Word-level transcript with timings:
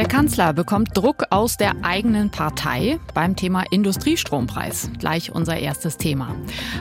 Der 0.00 0.08
Kanzler 0.08 0.54
bekommt 0.54 0.96
Druck 0.96 1.24
aus 1.28 1.58
der 1.58 1.84
eigenen 1.84 2.30
Partei 2.30 2.98
beim 3.12 3.36
Thema 3.36 3.64
Industriestrompreis. 3.70 4.90
Gleich 4.98 5.30
unser 5.30 5.58
erstes 5.58 5.98
Thema. 5.98 6.34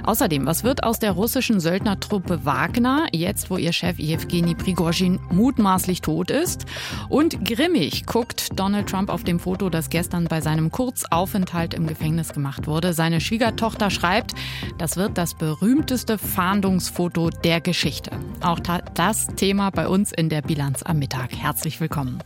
Außerdem, 0.05 0.45
was 0.45 0.63
wird 0.63 0.85
aus 0.85 0.99
der 0.99 1.11
russischen 1.11 1.59
Söldnertruppe 1.59 2.45
Wagner, 2.45 3.07
jetzt 3.11 3.49
wo 3.49 3.57
ihr 3.57 3.73
Chef 3.73 3.99
Evgeny 3.99 4.55
Prigozhin 4.55 5.19
mutmaßlich 5.31 5.99
tot 5.99 6.31
ist? 6.31 6.65
Und 7.09 7.43
grimmig 7.43 8.05
guckt 8.05 8.57
Donald 8.57 8.87
Trump 8.87 9.09
auf 9.09 9.25
dem 9.25 9.41
Foto, 9.41 9.69
das 9.69 9.89
gestern 9.89 10.23
bei 10.23 10.39
seinem 10.39 10.71
Kurzaufenthalt 10.71 11.73
im 11.73 11.87
Gefängnis 11.87 12.31
gemacht 12.31 12.67
wurde. 12.67 12.93
Seine 12.93 13.19
Schwiegertochter 13.19 13.89
schreibt, 13.89 14.33
das 14.77 14.95
wird 14.95 15.17
das 15.17 15.33
berühmteste 15.33 16.17
Fahndungsfoto 16.17 17.31
der 17.31 17.59
Geschichte. 17.59 18.11
Auch 18.39 18.61
das 18.93 19.27
Thema 19.35 19.71
bei 19.71 19.89
uns 19.89 20.13
in 20.13 20.29
der 20.29 20.41
Bilanz 20.41 20.83
am 20.83 20.99
Mittag. 20.99 21.35
Herzlich 21.35 21.81
willkommen. 21.81 22.23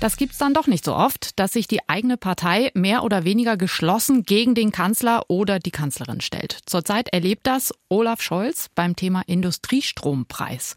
Das 0.00 0.16
gibt's 0.16 0.38
dann 0.38 0.54
doch 0.54 0.68
nicht 0.68 0.84
so 0.84 0.94
oft, 0.94 1.40
dass 1.40 1.54
sich 1.54 1.66
die 1.66 1.88
eigene 1.88 2.16
Partei 2.16 2.70
mehr 2.74 3.02
oder 3.02 3.24
weniger 3.24 3.56
geschlossen 3.56 4.22
gegen 4.22 4.54
den 4.54 4.70
Kanzler 4.70 5.24
oder 5.26 5.58
die 5.58 5.72
Kanzlerin 5.72 6.20
stellt. 6.20 6.56
Zurzeit 6.66 7.08
erlebt 7.08 7.48
das 7.48 7.74
Olaf 7.88 8.22
Scholz 8.22 8.68
beim 8.76 8.94
Thema 8.94 9.22
Industriestrompreis. 9.26 10.76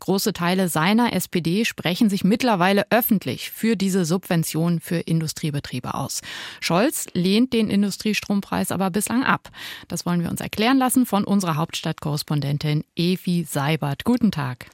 Große 0.00 0.32
Teile 0.32 0.70
seiner 0.70 1.12
SPD 1.12 1.66
sprechen 1.66 2.08
sich 2.08 2.24
mittlerweile 2.24 2.86
öffentlich 2.88 3.50
für 3.50 3.76
diese 3.76 4.06
Subvention 4.06 4.80
für 4.80 5.00
Industriebetriebe 5.00 5.92
aus. 5.92 6.22
Scholz 6.60 7.08
lehnt 7.12 7.52
den 7.52 7.68
Industriestrompreis 7.68 8.72
aber 8.72 8.90
bislang 8.90 9.22
ab. 9.22 9.50
Das 9.88 10.06
wollen 10.06 10.22
wir 10.22 10.30
uns 10.30 10.40
erklären 10.40 10.78
lassen 10.78 11.04
von 11.04 11.24
unserer 11.24 11.56
Hauptstadtkorrespondentin 11.56 12.84
Evi 12.96 13.44
Seibert. 13.44 14.04
Guten 14.04 14.30
Tag. 14.30 14.70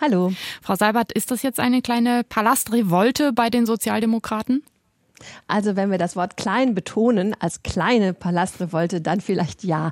Hallo. 0.00 0.32
Frau 0.60 0.74
Seibert, 0.74 1.12
ist 1.12 1.30
das 1.30 1.42
jetzt 1.42 1.60
eine 1.60 1.80
kleine 1.80 2.24
Palastrevolte 2.24 3.32
bei 3.32 3.48
den 3.48 3.64
Sozialdemokraten? 3.64 4.62
Also 5.46 5.76
wenn 5.76 5.90
wir 5.90 5.98
das 5.98 6.16
Wort 6.16 6.36
klein 6.36 6.74
betonen, 6.74 7.34
als 7.38 7.62
kleine 7.62 8.14
Palastrevolte, 8.14 9.00
dann 9.00 9.20
vielleicht 9.20 9.64
ja. 9.64 9.90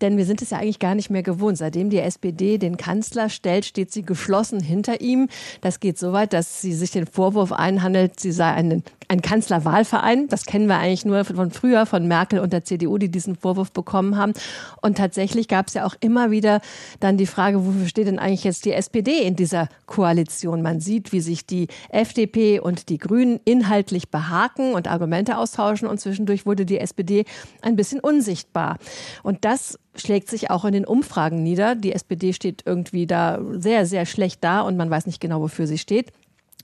Denn 0.00 0.16
wir 0.16 0.26
sind 0.26 0.42
es 0.42 0.50
ja 0.50 0.58
eigentlich 0.58 0.78
gar 0.78 0.94
nicht 0.94 1.10
mehr 1.10 1.22
gewohnt. 1.22 1.58
Seitdem 1.58 1.90
die 1.90 1.98
SPD 1.98 2.58
den 2.58 2.76
Kanzler 2.76 3.28
stellt, 3.30 3.64
steht 3.64 3.92
sie 3.92 4.02
geschlossen 4.02 4.60
hinter 4.60 5.00
ihm. 5.00 5.28
Das 5.60 5.80
geht 5.80 5.98
so 5.98 6.12
weit, 6.12 6.32
dass 6.32 6.60
sie 6.60 6.74
sich 6.74 6.90
den 6.90 7.06
Vorwurf 7.06 7.52
einhandelt, 7.52 8.20
sie 8.20 8.32
sei 8.32 8.52
ein, 8.52 8.82
ein 9.08 9.22
Kanzlerwahlverein. 9.22 10.28
Das 10.28 10.44
kennen 10.44 10.66
wir 10.66 10.78
eigentlich 10.78 11.04
nur 11.04 11.24
von 11.24 11.50
früher, 11.50 11.86
von 11.86 12.06
Merkel 12.06 12.40
und 12.40 12.52
der 12.52 12.64
CDU, 12.64 12.98
die 12.98 13.10
diesen 13.10 13.36
Vorwurf 13.36 13.72
bekommen 13.72 14.16
haben. 14.16 14.34
Und 14.82 14.98
tatsächlich 14.98 15.48
gab 15.48 15.68
es 15.68 15.74
ja 15.74 15.86
auch 15.86 15.94
immer 16.00 16.30
wieder 16.30 16.60
dann 17.00 17.16
die 17.16 17.26
Frage, 17.26 17.64
wofür 17.64 17.86
steht 17.88 18.06
denn 18.06 18.18
eigentlich 18.18 18.44
jetzt 18.44 18.64
die 18.64 18.72
SPD 18.72 19.22
in 19.22 19.36
dieser 19.36 19.68
Koalition? 19.86 20.62
Man 20.62 20.80
sieht, 20.80 21.12
wie 21.12 21.20
sich 21.20 21.46
die 21.46 21.68
FDP 21.88 22.60
und 22.60 22.88
die 22.88 22.98
Grünen 22.98 23.40
inhaltlich 23.44 24.10
behaken 24.10 24.65
und 24.74 24.88
Argumente 24.88 25.38
austauschen 25.38 25.88
und 25.88 26.00
zwischendurch 26.00 26.46
wurde 26.46 26.66
die 26.66 26.78
SPD 26.78 27.24
ein 27.62 27.76
bisschen 27.76 28.00
unsichtbar. 28.00 28.78
Und 29.22 29.44
das 29.44 29.78
schlägt 29.94 30.28
sich 30.28 30.50
auch 30.50 30.64
in 30.64 30.72
den 30.72 30.84
Umfragen 30.84 31.42
nieder. 31.42 31.74
Die 31.74 31.92
SPD 31.92 32.32
steht 32.32 32.62
irgendwie 32.66 33.06
da 33.06 33.40
sehr, 33.52 33.86
sehr 33.86 34.06
schlecht 34.06 34.42
da 34.44 34.60
und 34.60 34.76
man 34.76 34.90
weiß 34.90 35.06
nicht 35.06 35.20
genau, 35.20 35.40
wofür 35.40 35.66
sie 35.66 35.78
steht. 35.78 36.12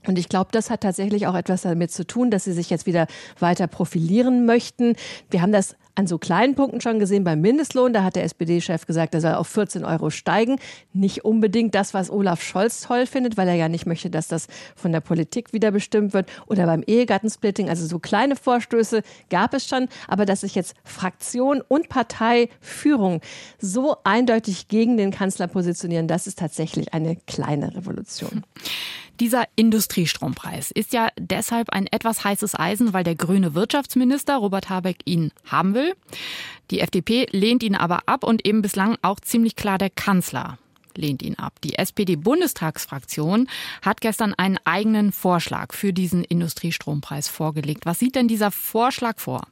Und 0.05 0.19
ich 0.19 0.29
glaube, 0.29 0.49
das 0.51 0.69
hat 0.69 0.81
tatsächlich 0.81 1.27
auch 1.27 1.35
etwas 1.35 1.61
damit 1.61 1.91
zu 1.91 2.05
tun, 2.05 2.29
dass 2.29 2.43
sie 2.43 2.53
sich 2.53 2.69
jetzt 2.69 2.85
wieder 2.85 3.07
weiter 3.39 3.67
profilieren 3.67 4.45
möchten. 4.45 4.95
Wir 5.29 5.41
haben 5.41 5.53
das 5.53 5.75
an 5.95 6.07
so 6.07 6.17
kleinen 6.17 6.55
Punkten 6.55 6.81
schon 6.81 6.99
gesehen 6.99 7.23
beim 7.23 7.41
Mindestlohn. 7.41 7.93
Da 7.93 8.03
hat 8.03 8.15
der 8.15 8.23
SPD-Chef 8.23 8.85
gesagt, 8.85 9.13
er 9.13 9.21
soll 9.21 9.33
auf 9.35 9.47
14 9.47 9.85
Euro 9.85 10.09
steigen. 10.09 10.57
Nicht 10.93 11.23
unbedingt 11.25 11.75
das, 11.75 11.93
was 11.93 12.09
Olaf 12.09 12.41
Scholz 12.41 12.81
toll 12.81 13.05
findet, 13.05 13.37
weil 13.37 13.47
er 13.47 13.55
ja 13.55 13.69
nicht 13.69 13.85
möchte, 13.85 14.09
dass 14.09 14.27
das 14.27 14.47
von 14.75 14.91
der 14.91 15.01
Politik 15.01 15.53
wieder 15.53 15.71
bestimmt 15.71 16.13
wird. 16.13 16.29
Oder 16.47 16.65
beim 16.65 16.83
Ehegattensplitting. 16.85 17.69
Also 17.69 17.85
so 17.85 17.99
kleine 17.99 18.35
Vorstöße 18.35 19.03
gab 19.29 19.53
es 19.53 19.67
schon. 19.67 19.87
Aber 20.07 20.25
dass 20.25 20.41
sich 20.41 20.55
jetzt 20.55 20.75
Fraktion 20.83 21.61
und 21.67 21.89
Parteiführung 21.89 23.21
so 23.59 23.97
eindeutig 24.03 24.67
gegen 24.67 24.97
den 24.97 25.11
Kanzler 25.11 25.47
positionieren, 25.47 26.07
das 26.07 26.27
ist 26.27 26.39
tatsächlich 26.39 26.93
eine 26.93 27.17
kleine 27.27 27.75
Revolution. 27.75 28.43
Dieser 29.23 29.47
Industriestrompreis 29.55 30.69
ist 30.69 30.91
ja 30.91 31.07
deshalb 31.17 31.69
ein 31.69 31.87
etwas 31.87 32.25
heißes 32.25 32.59
Eisen, 32.59 32.91
weil 32.91 33.05
der 33.05 33.15
grüne 33.15 33.55
Wirtschaftsminister 33.55 34.35
Robert 34.35 34.69
Habeck 34.69 34.97
ihn 35.05 35.31
haben 35.45 35.75
will. 35.75 35.93
Die 36.71 36.81
FDP 36.81 37.27
lehnt 37.31 37.63
ihn 37.63 37.75
aber 37.75 38.01
ab 38.09 38.25
und 38.25 38.45
eben 38.45 38.61
bislang 38.61 38.97
auch 39.01 39.21
ziemlich 39.21 39.55
klar 39.55 39.77
der 39.77 39.89
Kanzler 39.89 40.57
lehnt 40.97 41.21
ihn 41.21 41.35
ab. 41.35 41.53
Die 41.63 41.77
SPD-Bundestagsfraktion 41.77 43.47
hat 43.81 44.01
gestern 44.01 44.33
einen 44.33 44.59
eigenen 44.65 45.13
Vorschlag 45.13 45.73
für 45.73 45.93
diesen 45.93 46.25
Industriestrompreis 46.25 47.29
vorgelegt. 47.29 47.85
Was 47.85 47.99
sieht 47.99 48.15
denn 48.15 48.27
dieser 48.27 48.51
Vorschlag 48.51 49.19
vor? 49.19 49.47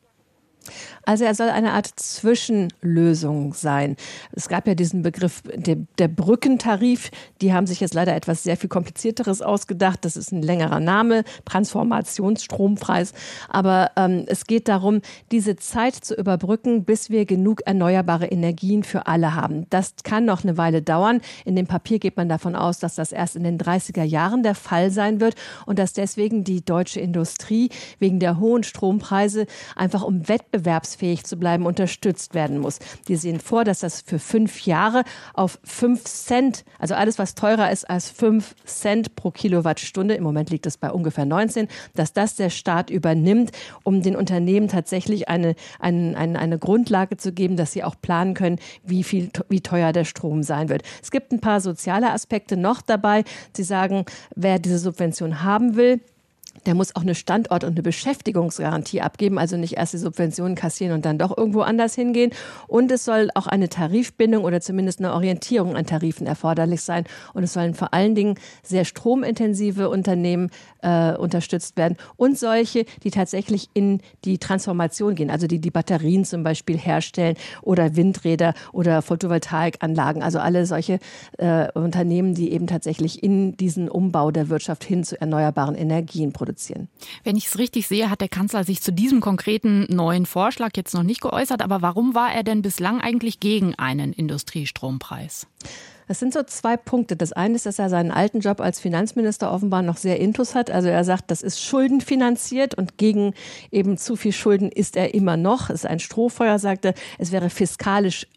Also 1.03 1.25
er 1.25 1.33
soll 1.33 1.49
eine 1.49 1.73
Art 1.73 1.87
Zwischenlösung 1.95 3.53
sein. 3.53 3.95
Es 4.33 4.47
gab 4.47 4.67
ja 4.67 4.75
diesen 4.75 5.01
Begriff 5.01 5.41
der, 5.43 5.77
der, 5.97 6.07
Brückentarif. 6.07 7.09
Die 7.41 7.53
haben 7.53 7.65
sich 7.65 7.79
jetzt 7.79 7.93
leider 7.93 8.15
etwas 8.15 8.43
sehr 8.43 8.57
viel 8.57 8.69
komplizierteres 8.69 9.41
ausgedacht. 9.41 10.05
Das 10.05 10.15
ist 10.15 10.31
ein 10.31 10.41
längerer 10.41 10.79
Name, 10.79 11.23
Transformationsstrompreis. 11.45 13.13
Aber 13.49 13.91
ähm, 13.95 14.25
es 14.27 14.45
geht 14.45 14.67
darum, 14.67 15.01
diese 15.31 15.55
Zeit 15.55 15.95
zu 15.95 16.15
überbrücken, 16.15 16.85
bis 16.85 17.09
wir 17.09 17.25
genug 17.25 17.61
erneuerbare 17.65 18.27
Energien 18.27 18.83
für 18.83 19.07
alle 19.07 19.33
haben. 19.35 19.65
Das 19.69 19.95
kann 20.03 20.25
noch 20.25 20.43
eine 20.43 20.57
Weile 20.57 20.81
dauern. 20.81 21.21
In 21.45 21.55
dem 21.55 21.67
Papier 21.67 21.99
geht 21.99 22.17
man 22.17 22.29
davon 22.29 22.55
aus, 22.55 22.79
dass 22.79 22.95
das 22.95 23.11
erst 23.11 23.35
in 23.35 23.43
den 23.43 23.57
30er 23.57 24.03
Jahren 24.03 24.43
der 24.43 24.55
Fall 24.55 24.91
sein 24.91 25.19
wird 25.19 25.35
und 25.65 25.79
dass 25.79 25.93
deswegen 25.93 26.43
die 26.43 26.63
deutsche 26.63 26.99
Industrie 26.99 27.69
wegen 27.99 28.19
der 28.19 28.39
hohen 28.39 28.63
Strompreise 28.63 29.47
einfach 29.75 30.03
um 30.03 30.27
Wettbewerb 30.27 30.50
wettbewerbsfähig 30.51 31.23
zu 31.23 31.37
bleiben, 31.37 31.65
unterstützt 31.65 32.33
werden 32.33 32.59
muss. 32.59 32.79
Die 33.07 33.15
sehen 33.15 33.39
vor, 33.39 33.63
dass 33.63 33.79
das 33.79 34.01
für 34.01 34.19
fünf 34.19 34.65
Jahre 34.65 35.03
auf 35.33 35.59
fünf 35.63 36.03
Cent, 36.03 36.63
also 36.79 36.95
alles, 36.95 37.17
was 37.17 37.35
teurer 37.35 37.71
ist 37.71 37.89
als 37.89 38.09
fünf 38.09 38.55
Cent 38.65 39.15
pro 39.15 39.31
Kilowattstunde, 39.31 40.15
im 40.15 40.23
Moment 40.23 40.49
liegt 40.49 40.65
es 40.65 40.77
bei 40.77 40.91
ungefähr 40.91 41.25
19, 41.25 41.67
dass 41.95 42.13
das 42.13 42.35
der 42.35 42.49
Staat 42.49 42.89
übernimmt, 42.89 43.51
um 43.83 44.01
den 44.01 44.15
Unternehmen 44.15 44.67
tatsächlich 44.67 45.29
eine, 45.29 45.55
eine, 45.79 46.17
eine, 46.17 46.39
eine 46.39 46.59
Grundlage 46.59 47.17
zu 47.17 47.31
geben, 47.31 47.55
dass 47.55 47.71
sie 47.71 47.83
auch 47.83 47.95
planen 48.01 48.33
können, 48.33 48.59
wie 48.83 49.03
viel, 49.03 49.29
wie 49.49 49.61
teuer 49.61 49.93
der 49.93 50.05
Strom 50.05 50.43
sein 50.43 50.69
wird. 50.69 50.83
Es 51.01 51.11
gibt 51.11 51.31
ein 51.31 51.39
paar 51.39 51.61
soziale 51.61 52.11
Aspekte 52.11 52.57
noch 52.57 52.81
dabei. 52.81 53.23
Sie 53.55 53.63
sagen, 53.63 54.05
wer 54.35 54.59
diese 54.59 54.79
Subvention 54.79 55.43
haben 55.43 55.75
will, 55.75 56.01
der 56.65 56.75
muss 56.75 56.95
auch 56.95 57.01
eine 57.01 57.15
Standort- 57.15 57.63
und 57.63 57.71
eine 57.71 57.81
Beschäftigungsgarantie 57.81 59.01
abgeben, 59.01 59.39
also 59.39 59.57
nicht 59.57 59.77
erst 59.77 59.93
die 59.93 59.97
Subventionen 59.97 60.55
kassieren 60.55 60.93
und 60.93 61.05
dann 61.05 61.17
doch 61.17 61.35
irgendwo 61.35 61.61
anders 61.61 61.95
hingehen. 61.95 62.31
Und 62.67 62.91
es 62.91 63.05
soll 63.05 63.29
auch 63.35 63.47
eine 63.47 63.69
Tarifbindung 63.69 64.43
oder 64.43 64.61
zumindest 64.61 64.99
eine 64.99 65.13
Orientierung 65.13 65.75
an 65.75 65.85
Tarifen 65.85 66.27
erforderlich 66.27 66.81
sein. 66.81 67.05
Und 67.33 67.43
es 67.43 67.53
sollen 67.53 67.73
vor 67.73 67.93
allen 67.93 68.15
Dingen 68.15 68.35
sehr 68.63 68.85
stromintensive 68.85 69.89
Unternehmen 69.89 70.51
äh, 70.81 71.13
unterstützt 71.13 71.77
werden 71.77 71.97
und 72.15 72.37
solche, 72.37 72.85
die 73.03 73.11
tatsächlich 73.11 73.69
in 73.73 74.01
die 74.25 74.37
Transformation 74.37 75.15
gehen, 75.15 75.31
also 75.31 75.47
die 75.47 75.59
die 75.59 75.71
Batterien 75.71 76.25
zum 76.25 76.43
Beispiel 76.43 76.77
herstellen 76.77 77.35
oder 77.61 77.95
Windräder 77.95 78.53
oder 78.71 79.01
Photovoltaikanlagen, 79.01 80.21
also 80.21 80.39
alle 80.39 80.65
solche 80.65 80.99
äh, 81.37 81.71
Unternehmen, 81.73 82.33
die 82.33 82.51
eben 82.51 82.67
tatsächlich 82.67 83.23
in 83.23 83.57
diesen 83.57 83.89
Umbau 83.89 84.31
der 84.31 84.49
Wirtschaft 84.49 84.83
hin 84.83 85.03
zu 85.03 85.19
erneuerbaren 85.19 85.75
Energien 85.75 86.33
produzieren. 86.33 86.50
Wenn 87.23 87.35
ich 87.35 87.47
es 87.47 87.57
richtig 87.57 87.87
sehe, 87.87 88.09
hat 88.09 88.21
der 88.21 88.29
Kanzler 88.29 88.63
sich 88.63 88.81
zu 88.81 88.91
diesem 88.91 89.21
konkreten 89.21 89.85
neuen 89.89 90.25
Vorschlag 90.25 90.71
jetzt 90.75 90.93
noch 90.93 91.03
nicht 91.03 91.21
geäußert. 91.21 91.61
Aber 91.61 91.81
warum 91.81 92.15
war 92.15 92.33
er 92.33 92.43
denn 92.43 92.61
bislang 92.61 93.01
eigentlich 93.01 93.39
gegen 93.39 93.75
einen 93.75 94.13
Industriestrompreis? 94.13 95.47
Das 96.07 96.19
sind 96.19 96.33
so 96.33 96.43
zwei 96.43 96.75
Punkte. 96.75 97.15
Das 97.15 97.31
eine 97.31 97.55
ist, 97.55 97.65
dass 97.65 97.79
er 97.79 97.89
seinen 97.89 98.11
alten 98.11 98.41
Job 98.41 98.59
als 98.59 98.81
Finanzminister 98.81 99.49
offenbar 99.49 99.81
noch 99.81 99.95
sehr 99.95 100.19
intus 100.19 100.55
hat. 100.55 100.69
Also 100.69 100.89
er 100.89 101.05
sagt, 101.05 101.31
das 101.31 101.41
ist 101.41 101.61
schuldenfinanziert 101.61 102.75
und 102.75 102.97
gegen 102.97 103.33
eben 103.71 103.97
zu 103.97 104.17
viel 104.17 104.33
Schulden 104.33 104.69
ist 104.69 104.97
er 104.97 105.13
immer 105.13 105.37
noch. 105.37 105.69
Es 105.69 105.83
ist 105.83 105.85
ein 105.85 105.99
Strohfeuer, 105.99 106.59
sagte, 106.59 106.93
es 107.17 107.31
wäre 107.31 107.49
fiskalisch 107.49 108.27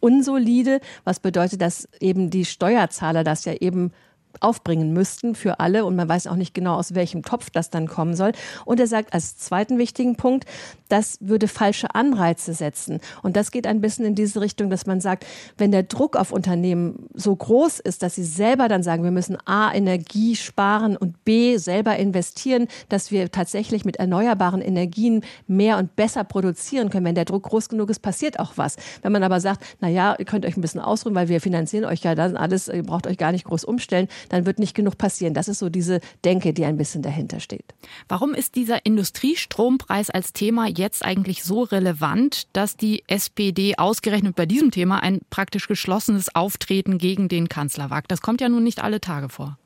unsolide, 0.00 0.80
was 1.04 1.20
bedeutet, 1.20 1.60
dass 1.60 1.88
eben 2.00 2.30
die 2.30 2.46
Steuerzahler 2.46 3.22
das 3.22 3.44
ja 3.44 3.52
eben 3.52 3.92
aufbringen 4.40 4.92
müssten 4.92 5.34
für 5.34 5.60
alle 5.60 5.84
und 5.84 5.96
man 5.96 6.08
weiß 6.08 6.26
auch 6.26 6.36
nicht 6.36 6.54
genau, 6.54 6.76
aus 6.76 6.94
welchem 6.94 7.22
Topf 7.22 7.50
das 7.50 7.70
dann 7.70 7.86
kommen 7.86 8.14
soll. 8.14 8.32
Und 8.64 8.80
er 8.80 8.86
sagt 8.86 9.12
als 9.12 9.36
zweiten 9.36 9.78
wichtigen 9.78 10.16
Punkt, 10.16 10.46
das 10.88 11.18
würde 11.20 11.48
falsche 11.48 11.94
Anreize 11.94 12.52
setzen. 12.54 13.00
Und 13.22 13.36
das 13.36 13.50
geht 13.50 13.66
ein 13.66 13.80
bisschen 13.80 14.04
in 14.04 14.14
diese 14.14 14.40
Richtung, 14.40 14.70
dass 14.70 14.86
man 14.86 15.00
sagt, 15.00 15.24
wenn 15.56 15.72
der 15.72 15.84
Druck 15.84 16.16
auf 16.16 16.32
Unternehmen 16.32 17.08
so 17.14 17.34
groß 17.34 17.80
ist, 17.80 18.02
dass 18.02 18.16
sie 18.16 18.24
selber 18.24 18.68
dann 18.68 18.82
sagen, 18.82 19.04
wir 19.04 19.10
müssen 19.10 19.38
A, 19.46 19.72
Energie 19.72 20.36
sparen 20.36 20.96
und 20.96 21.24
B, 21.24 21.56
selber 21.58 21.96
investieren, 21.96 22.66
dass 22.88 23.10
wir 23.10 23.30
tatsächlich 23.30 23.84
mit 23.84 23.96
erneuerbaren 23.96 24.60
Energien 24.60 25.22
mehr 25.46 25.78
und 25.78 25.96
besser 25.96 26.24
produzieren 26.24 26.90
können. 26.90 27.06
Wenn 27.06 27.14
der 27.14 27.24
Druck 27.24 27.44
groß 27.44 27.68
genug 27.68 27.90
ist, 27.90 28.00
passiert 28.00 28.38
auch 28.40 28.52
was. 28.56 28.76
Wenn 29.02 29.12
man 29.12 29.22
aber 29.22 29.40
sagt, 29.40 29.64
na 29.80 29.88
ja, 29.88 30.16
ihr 30.18 30.24
könnt 30.24 30.44
euch 30.44 30.56
ein 30.56 30.60
bisschen 30.60 30.80
ausruhen, 30.80 31.14
weil 31.14 31.28
wir 31.28 31.40
finanzieren 31.40 31.84
euch 31.84 32.02
ja 32.02 32.14
dann 32.14 32.36
alles, 32.36 32.68
ihr 32.68 32.82
braucht 32.82 33.06
euch 33.06 33.16
gar 33.16 33.32
nicht 33.32 33.44
groß 33.44 33.64
umstellen, 33.64 34.08
dann 34.28 34.46
wird 34.46 34.58
nicht 34.58 34.74
genug 34.74 34.98
passieren. 34.98 35.34
Das 35.34 35.48
ist 35.48 35.58
so 35.58 35.68
diese 35.68 36.00
Denke, 36.24 36.52
die 36.52 36.64
ein 36.64 36.76
bisschen 36.76 37.02
dahinter 37.02 37.40
steht. 37.40 37.74
Warum 38.08 38.34
ist 38.34 38.54
dieser 38.54 38.84
Industriestrompreis 38.84 40.10
als 40.10 40.32
Thema 40.32 40.66
jetzt 40.66 41.04
eigentlich 41.04 41.44
so 41.44 41.62
relevant, 41.62 42.48
dass 42.52 42.76
die 42.76 43.02
SPD 43.06 43.76
ausgerechnet 43.76 44.36
bei 44.36 44.46
diesem 44.46 44.70
Thema 44.70 45.02
ein 45.02 45.20
praktisch 45.30 45.68
geschlossenes 45.68 46.34
Auftreten 46.34 46.98
gegen 46.98 47.28
den 47.28 47.48
Kanzler 47.48 47.90
wagt? 47.90 48.10
Das 48.10 48.20
kommt 48.20 48.40
ja 48.40 48.48
nun 48.48 48.64
nicht 48.64 48.82
alle 48.82 49.00
Tage 49.00 49.28
vor. 49.28 49.59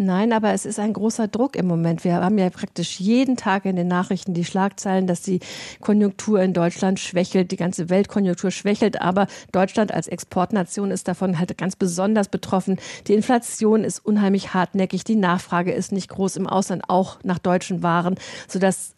Nein, 0.00 0.32
aber 0.32 0.52
es 0.52 0.64
ist 0.64 0.78
ein 0.78 0.92
großer 0.92 1.26
Druck 1.26 1.56
im 1.56 1.66
Moment. 1.66 2.04
Wir 2.04 2.14
haben 2.14 2.38
ja 2.38 2.48
praktisch 2.50 3.00
jeden 3.00 3.36
Tag 3.36 3.64
in 3.64 3.74
den 3.74 3.88
Nachrichten 3.88 4.32
die 4.32 4.44
Schlagzeilen, 4.44 5.08
dass 5.08 5.22
die 5.22 5.40
Konjunktur 5.80 6.40
in 6.40 6.52
Deutschland 6.52 7.00
schwächelt, 7.00 7.50
die 7.50 7.56
ganze 7.56 7.90
Weltkonjunktur 7.90 8.52
schwächelt, 8.52 9.02
aber 9.02 9.26
Deutschland 9.50 9.92
als 9.92 10.06
Exportnation 10.06 10.92
ist 10.92 11.08
davon 11.08 11.40
halt 11.40 11.58
ganz 11.58 11.74
besonders 11.74 12.28
betroffen. 12.28 12.78
Die 13.08 13.14
Inflation 13.14 13.82
ist 13.82 13.98
unheimlich 14.06 14.54
hartnäckig, 14.54 15.02
die 15.02 15.16
Nachfrage 15.16 15.72
ist 15.72 15.90
nicht 15.90 16.10
groß 16.10 16.36
im 16.36 16.46
Ausland, 16.46 16.84
auch 16.86 17.18
nach 17.24 17.40
deutschen 17.40 17.82
Waren, 17.82 18.14
sodass 18.46 18.94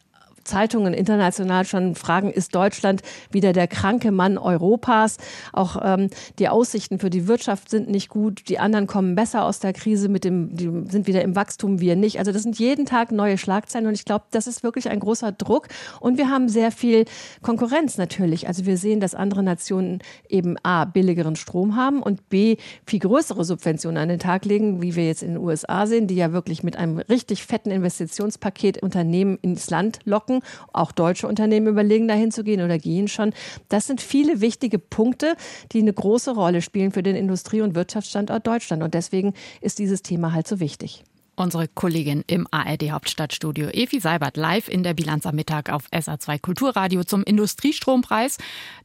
Zeitungen 0.50 0.94
international 0.94 1.64
schon 1.64 1.94
fragen, 1.94 2.30
ist 2.30 2.54
Deutschland 2.56 3.02
wieder 3.30 3.52
der 3.52 3.68
kranke 3.68 4.10
Mann 4.10 4.36
Europas? 4.36 5.16
Auch 5.52 5.76
ähm, 5.82 6.10
die 6.40 6.48
Aussichten 6.48 6.98
für 6.98 7.08
die 7.08 7.28
Wirtschaft 7.28 7.70
sind 7.70 7.88
nicht 7.88 8.08
gut. 8.08 8.48
Die 8.48 8.58
anderen 8.58 8.88
kommen 8.88 9.14
besser 9.14 9.44
aus 9.44 9.60
der 9.60 9.72
Krise 9.72 10.08
mit 10.08 10.24
dem, 10.24 10.56
die 10.56 10.90
sind 10.90 11.06
wieder 11.06 11.22
im 11.22 11.36
Wachstum, 11.36 11.80
wir 11.80 11.94
nicht. 11.94 12.18
Also 12.18 12.32
das 12.32 12.42
sind 12.42 12.58
jeden 12.58 12.84
Tag 12.84 13.12
neue 13.12 13.38
Schlagzeilen 13.38 13.86
und 13.86 13.94
ich 13.94 14.04
glaube, 14.04 14.24
das 14.32 14.48
ist 14.48 14.64
wirklich 14.64 14.90
ein 14.90 14.98
großer 14.98 15.30
Druck. 15.30 15.68
Und 16.00 16.18
wir 16.18 16.28
haben 16.28 16.48
sehr 16.48 16.72
viel 16.72 17.04
Konkurrenz 17.42 17.96
natürlich. 17.96 18.48
Also 18.48 18.66
wir 18.66 18.76
sehen, 18.76 18.98
dass 18.98 19.14
andere 19.14 19.44
Nationen 19.44 20.00
eben 20.28 20.56
A, 20.64 20.84
billigeren 20.84 21.36
Strom 21.36 21.76
haben 21.76 22.02
und 22.02 22.28
B, 22.28 22.56
viel 22.86 22.98
größere 22.98 23.44
Subventionen 23.44 24.02
an 24.02 24.08
den 24.08 24.18
Tag 24.18 24.44
legen, 24.44 24.82
wie 24.82 24.96
wir 24.96 25.06
jetzt 25.06 25.22
in 25.22 25.34
den 25.34 25.38
USA 25.38 25.86
sehen, 25.86 26.08
die 26.08 26.16
ja 26.16 26.32
wirklich 26.32 26.64
mit 26.64 26.76
einem 26.76 26.98
richtig 26.98 27.44
fetten 27.44 27.70
Investitionspaket 27.70 28.82
Unternehmen 28.82 29.38
ins 29.42 29.70
Land 29.70 30.00
locken 30.04 30.39
auch 30.72 30.92
deutsche 30.92 31.26
Unternehmen 31.26 31.66
überlegen, 31.66 32.08
dahin 32.08 32.30
zu 32.30 32.44
gehen 32.44 32.62
oder 32.62 32.78
gehen 32.78 33.08
schon. 33.08 33.32
Das 33.68 33.86
sind 33.86 34.00
viele 34.00 34.40
wichtige 34.40 34.78
Punkte, 34.78 35.34
die 35.72 35.80
eine 35.80 35.92
große 35.92 36.32
Rolle 36.32 36.62
spielen 36.62 36.92
für 36.92 37.02
den 37.02 37.16
Industrie- 37.16 37.62
und 37.62 37.74
Wirtschaftsstandort 37.74 38.46
Deutschland. 38.46 38.82
Und 38.82 38.94
deswegen 38.94 39.34
ist 39.60 39.78
dieses 39.78 40.02
Thema 40.02 40.32
halt 40.32 40.48
so 40.48 40.60
wichtig. 40.60 41.04
Unsere 41.36 41.68
Kollegin 41.68 42.22
im 42.26 42.46
ARD 42.50 42.90
Hauptstadtstudio 42.90 43.68
Evi 43.68 43.98
Seibert 43.98 44.36
live 44.36 44.68
in 44.68 44.82
der 44.82 44.92
Bilanz 44.92 45.24
am 45.24 45.36
Mittag 45.36 45.70
auf 45.70 45.86
SA2 45.90 46.38
Kulturradio 46.38 47.02
zum 47.04 47.22
Industriestrompreis, 47.22 48.36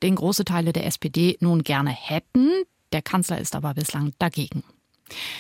den 0.02 0.16
große 0.16 0.46
Teile 0.46 0.72
der 0.72 0.86
SPD 0.86 1.38
nun 1.42 1.64
gerne 1.64 1.90
hätten. 1.90 2.50
Der 2.94 3.02
Kanzler 3.02 3.40
ist 3.40 3.56
aber 3.56 3.74
bislang 3.74 4.14
dagegen. 4.20 4.64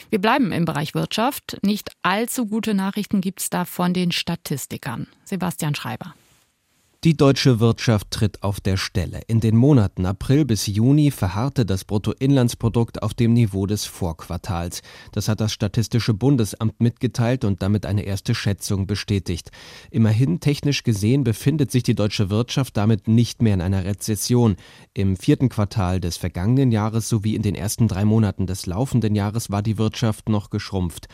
Wir 0.09 0.19
bleiben 0.19 0.51
im 0.51 0.65
Bereich 0.65 0.94
Wirtschaft. 0.94 1.57
Nicht 1.62 1.91
allzu 2.01 2.45
gute 2.45 2.73
Nachrichten 2.73 3.21
gibt 3.21 3.41
es 3.41 3.50
da 3.50 3.65
von 3.65 3.94
den 3.94 4.12
Statistikern. 4.12 5.07
Sebastian 5.23 5.75
Schreiber. 5.75 6.13
Die 7.06 7.16
deutsche 7.16 7.60
Wirtschaft 7.60 8.10
tritt 8.10 8.42
auf 8.42 8.60
der 8.60 8.78
Stelle. 8.78 9.22
In 9.28 9.40
den 9.40 9.56
Monaten 9.56 10.07
April 10.07 10.44
bis 10.44 10.66
Juni 10.66 11.12
verharrte 11.12 11.63
das 11.63 11.86
Bruttoinlandsprodukt 11.86 13.04
auf 13.04 13.13
dem 13.13 13.34
Niveau 13.34 13.68
des 13.68 13.86
Vorquartals. 13.86 14.81
Das 15.12 15.28
hat 15.28 15.40
das 15.40 15.54
Statistische 15.54 16.16
Bundesamt 16.16 16.81
mitgeteilt 16.81 17.46
und 17.46 17.62
damit 17.62 17.86
eine 17.86 18.02
erste 18.02 18.34
Schätzung 18.34 18.88
bestätigt. 18.88 19.52
Immerhin 19.92 20.40
technisch 20.40 20.81
gesehen 20.81 21.24
befindet 21.24 21.69
sich 21.69 21.84
die 21.84 21.94
deutsche 21.94 22.31
Wirtschaft 22.31 22.75
damit 22.75 23.07
nicht 23.07 23.40
mehr 23.40 23.54
in 23.54 23.62
einer 23.62 23.86
Rezession. 23.86 24.56
Im 24.96 25.16
vierten 25.16 25.50
Quartal 25.50 26.00
des 26.00 26.18
vergangenen 26.18 26.72
Jahres 26.72 27.07
sowie 27.07 27.36
in 27.36 27.44
den 27.44 27.54
ersten 27.54 27.88
drei 27.88 28.04
Monaten 28.04 28.48
des 28.48 28.66
laufenden 28.66 29.13
Jahres 29.13 29.52
war 29.52 29.62
die 29.62 29.78
Wirtschaft 29.78 30.28
noch 30.28 30.50
geschrumpft. 30.50 31.07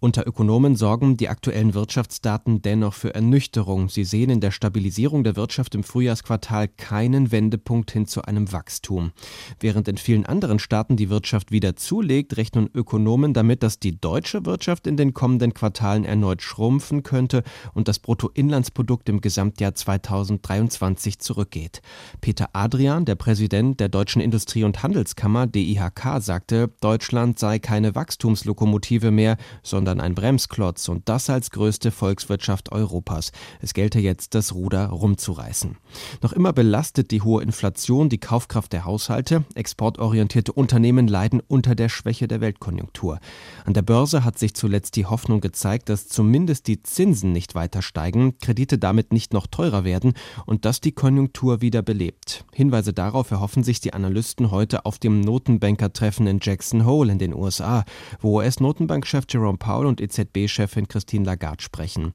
Unter 0.00 0.28
Ökonomen 0.28 0.76
sorgen 0.76 1.16
die 1.16 1.28
aktuellen 1.28 1.74
Wirtschaftsdaten 1.74 2.62
dennoch 2.62 2.94
für 2.94 3.16
Ernüchterung. 3.16 3.88
Sie 3.88 4.04
sehen 4.04 4.30
in 4.30 4.40
der 4.40 4.52
Stabilisierung 4.52 5.24
der 5.24 5.34
Wirtschaft 5.34 5.74
im 5.74 5.82
Frühjahrsquartal 5.82 6.68
keinen 6.68 7.32
Wendepunkt 7.32 7.90
hin 7.90 8.06
zu 8.06 8.22
einem 8.22 8.52
Wachstum. 8.52 9.10
Während 9.58 9.88
in 9.88 9.96
vielen 9.96 10.24
anderen 10.24 10.60
Staaten 10.60 10.96
die 10.96 11.10
Wirtschaft 11.10 11.50
wieder 11.50 11.74
zulegt, 11.74 12.36
rechnen 12.36 12.70
Ökonomen 12.72 13.34
damit, 13.34 13.64
dass 13.64 13.80
die 13.80 14.00
deutsche 14.00 14.46
Wirtschaft 14.46 14.86
in 14.86 14.96
den 14.96 15.14
kommenden 15.14 15.52
Quartalen 15.52 16.04
erneut 16.04 16.42
schrumpfen 16.42 17.02
könnte 17.02 17.42
und 17.74 17.88
das 17.88 17.98
Bruttoinlandsprodukt 17.98 19.08
im 19.08 19.20
Gesamtjahr 19.20 19.74
2023 19.74 21.18
zurückgeht. 21.18 21.82
Peter 22.20 22.50
Adrian, 22.52 23.04
der 23.04 23.16
Präsident 23.16 23.80
der 23.80 23.88
Deutschen 23.88 24.22
Industrie- 24.22 24.62
und 24.62 24.80
Handelskammer 24.84 25.48
DIHK, 25.48 26.20
sagte, 26.20 26.70
Deutschland 26.80 27.40
sei 27.40 27.58
keine 27.58 27.96
Wachstumslokomotive 27.96 29.10
mehr, 29.10 29.36
sondern 29.64 29.87
sondern 29.88 30.04
ein 30.04 30.14
Bremsklotz 30.14 30.88
und 30.90 31.08
das 31.08 31.30
als 31.30 31.50
größte 31.50 31.90
Volkswirtschaft 31.90 32.72
Europas. 32.72 33.32
Es 33.62 33.72
gelte 33.72 34.00
jetzt, 34.00 34.34
das 34.34 34.54
Ruder 34.54 34.88
rumzureißen. 34.88 35.78
Noch 36.20 36.34
immer 36.34 36.52
belastet 36.52 37.10
die 37.10 37.22
hohe 37.22 37.42
Inflation 37.42 38.10
die 38.10 38.18
Kaufkraft 38.18 38.74
der 38.74 38.84
Haushalte. 38.84 39.44
Exportorientierte 39.54 40.52
Unternehmen 40.52 41.08
leiden 41.08 41.40
unter 41.48 41.74
der 41.74 41.88
Schwäche 41.88 42.28
der 42.28 42.42
Weltkonjunktur. 42.42 43.18
An 43.64 43.72
der 43.72 43.80
Börse 43.80 44.24
hat 44.24 44.38
sich 44.38 44.54
zuletzt 44.54 44.96
die 44.96 45.06
Hoffnung 45.06 45.40
gezeigt, 45.40 45.88
dass 45.88 46.06
zumindest 46.06 46.66
die 46.66 46.82
Zinsen 46.82 47.32
nicht 47.32 47.54
weiter 47.54 47.80
steigen, 47.80 48.38
Kredite 48.40 48.76
damit 48.76 49.14
nicht 49.14 49.32
noch 49.32 49.46
teurer 49.46 49.84
werden 49.84 50.12
und 50.44 50.66
dass 50.66 50.82
die 50.82 50.92
Konjunktur 50.92 51.62
wieder 51.62 51.80
belebt. 51.80 52.44
Hinweise 52.52 52.92
darauf 52.92 53.30
erhoffen 53.30 53.62
sich 53.62 53.80
die 53.80 53.94
Analysten 53.94 54.50
heute 54.50 54.84
auf 54.84 54.98
dem 54.98 55.22
Notenbankertreffen 55.22 56.26
in 56.26 56.40
Jackson 56.42 56.84
Hole 56.84 57.10
in 57.10 57.18
den 57.18 57.34
USA, 57.34 57.84
wo 58.20 58.38
US-Notenbankchef 58.38 59.24
Jerome 59.30 59.56
Powell 59.56 59.77
Paul 59.78 59.86
und 59.86 60.00
EZB-Chefin 60.00 60.88
Christine 60.88 61.24
Lagarde 61.24 61.62
sprechen. 61.62 62.10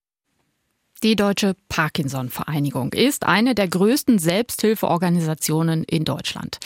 Die 1.02 1.16
Deutsche 1.16 1.56
Parkinson-Vereinigung 1.70 2.92
ist 2.92 3.26
eine 3.26 3.56
der 3.56 3.70
größten 3.70 4.20
Selbsthilfeorganisationen 4.20 5.86
in 5.86 6.04
Deutschland. 6.04 6.60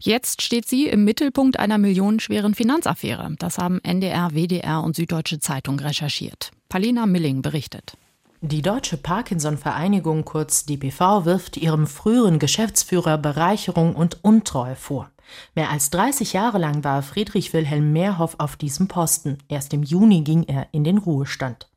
Jetzt 0.00 0.42
steht 0.42 0.66
sie 0.66 0.88
im 0.88 1.04
Mittelpunkt 1.04 1.60
einer 1.60 1.78
millionenschweren 1.78 2.56
Finanzaffäre. 2.56 3.32
Das 3.38 3.58
haben 3.58 3.78
NDR, 3.84 4.30
WDR 4.32 4.82
und 4.82 4.96
Süddeutsche 4.96 5.38
Zeitung 5.38 5.78
recherchiert. 5.78 6.50
Palina 6.68 7.06
Milling 7.06 7.42
berichtet. 7.42 7.96
Die 8.40 8.62
Deutsche 8.62 8.96
Parkinson-Vereinigung, 8.96 10.24
kurz 10.24 10.66
DPV, 10.66 11.26
wirft 11.26 11.58
ihrem 11.58 11.86
früheren 11.86 12.40
Geschäftsführer 12.40 13.18
Bereicherung 13.18 13.94
und 13.94 14.24
Untreue 14.24 14.74
vor. 14.74 15.12
Mehr 15.54 15.70
als 15.70 15.90
30 15.90 16.32
Jahre 16.32 16.58
lang 16.58 16.84
war 16.84 17.02
Friedrich 17.02 17.52
Wilhelm 17.52 17.92
Mehrhoff 17.92 18.36
auf 18.38 18.56
diesem 18.56 18.88
Posten. 18.88 19.38
Erst 19.48 19.72
im 19.72 19.82
Juni 19.82 20.22
ging 20.22 20.44
er 20.44 20.68
in 20.72 20.84
den 20.84 20.98
Ruhestand. 20.98 21.70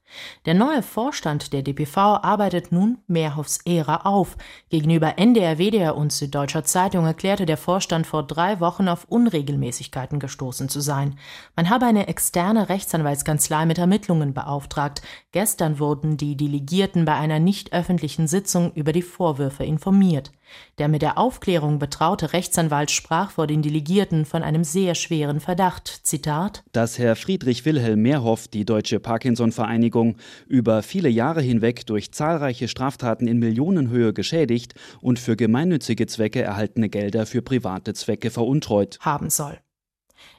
Der 0.46 0.54
neue 0.54 0.84
Vorstand 0.84 1.54
der 1.54 1.62
DPV 1.62 1.98
arbeitet 1.98 2.72
nun 2.72 3.00
Mehrhoffs 3.08 3.60
Ära 3.66 4.02
auf. 4.06 4.38
Gegenüber 4.70 5.18
NDR, 5.18 5.58
WDR 5.58 5.96
und 5.96 6.12
Süddeutscher 6.12 6.64
Zeitung 6.64 7.06
erklärte 7.06 7.46
der 7.46 7.58
Vorstand 7.58 8.08
vor 8.08 8.24
drei 8.24 8.60
Wochen 8.60 8.88
auf 8.88 9.06
Unregelmäßigkeiten 9.06 10.20
gestoßen 10.20 10.70
zu 10.70 10.82
sein. 10.82 11.18
Man 11.56 11.70
habe 11.70 11.86
eine 11.86 12.08
externe 12.08 12.70
Rechtsanwaltskanzlei 12.70 13.66
mit 13.66 13.78
Ermittlungen 13.78 14.34
beauftragt. 14.34 15.02
Gestern 15.32 15.80
wurden 15.80 16.18
die 16.18 16.36
Delegierten 16.36 17.06
bei 17.06 17.16
einer 17.16 17.40
nicht 17.40 17.74
öffentlichen 17.74 18.28
Sitzung 18.28 18.72
über 18.74 18.92
die 18.92 19.02
Vorwürfe 19.02 19.64
informiert. 19.64 20.32
Der 20.78 20.88
mit 20.88 21.02
der 21.02 21.18
Aufklärung 21.18 21.80
betraute 21.80 22.34
Rechtsanwalt 22.34 22.92
sprach 22.92 23.32
vor 23.32 23.48
den 23.48 23.62
Delegierten 23.62 24.26
von 24.26 24.44
einem 24.44 24.64
sehr 24.64 24.96
schweren 24.96 25.40
Verdacht. 25.40 25.88
Zitat: 26.04 26.64
Dass 26.72 26.98
Herr 26.98 27.16
Friedrich 27.16 27.66
Wilhelm 27.66 28.02
Mehrhoff 28.02 28.48
die 28.48 28.66
Deutsche 28.66 29.00
Parkinson-Vereinigung 29.00 30.18
über 30.48 30.84
viele 30.84 31.10
Jahre 31.10 31.42
hinweg 31.42 31.86
durch 31.86 32.12
zahlreiche 32.12 32.68
Straftaten 32.68 33.28
in 33.28 33.40
Millionenhöhe 33.40 34.14
geschädigt 34.14 34.76
und 35.02 35.20
für 35.20 35.36
gemeinnützige 35.36 36.08
Zwecke 36.08 36.42
erhaltene 36.42 36.90
Gelder 36.90 37.26
für 37.26 37.42
private 37.42 37.94
Zwecke 37.94 38.30
veruntreut 38.30 38.98
haben 39.02 39.30
soll. 39.30 39.60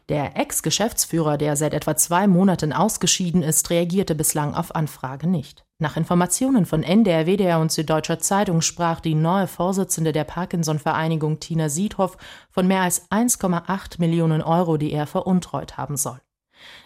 Der 0.08 0.36
Ex-Geschäftsführer, 0.36 1.38
der 1.38 1.56
seit 1.56 1.72
etwa 1.72 1.96
zwei 1.96 2.26
Monaten 2.26 2.72
ausgeschieden 2.72 3.42
ist, 3.42 3.70
reagierte 3.70 4.14
bislang 4.14 4.54
auf 4.54 4.74
Anfrage 4.74 5.26
nicht. 5.26 5.63
Nach 5.80 5.96
Informationen 5.96 6.66
von 6.66 6.84
NDR, 6.84 7.26
WDR 7.26 7.58
und 7.58 7.72
Süddeutscher 7.72 8.20
Zeitung 8.20 8.60
sprach 8.60 9.00
die 9.00 9.16
neue 9.16 9.48
Vorsitzende 9.48 10.12
der 10.12 10.22
Parkinson-Vereinigung 10.22 11.40
Tina 11.40 11.68
Siedhoff 11.68 12.16
von 12.48 12.68
mehr 12.68 12.82
als 12.82 13.10
1,8 13.10 13.98
Millionen 13.98 14.40
Euro, 14.40 14.76
die 14.76 14.92
er 14.92 15.08
veruntreut 15.08 15.76
haben 15.76 15.96
soll. 15.96 16.20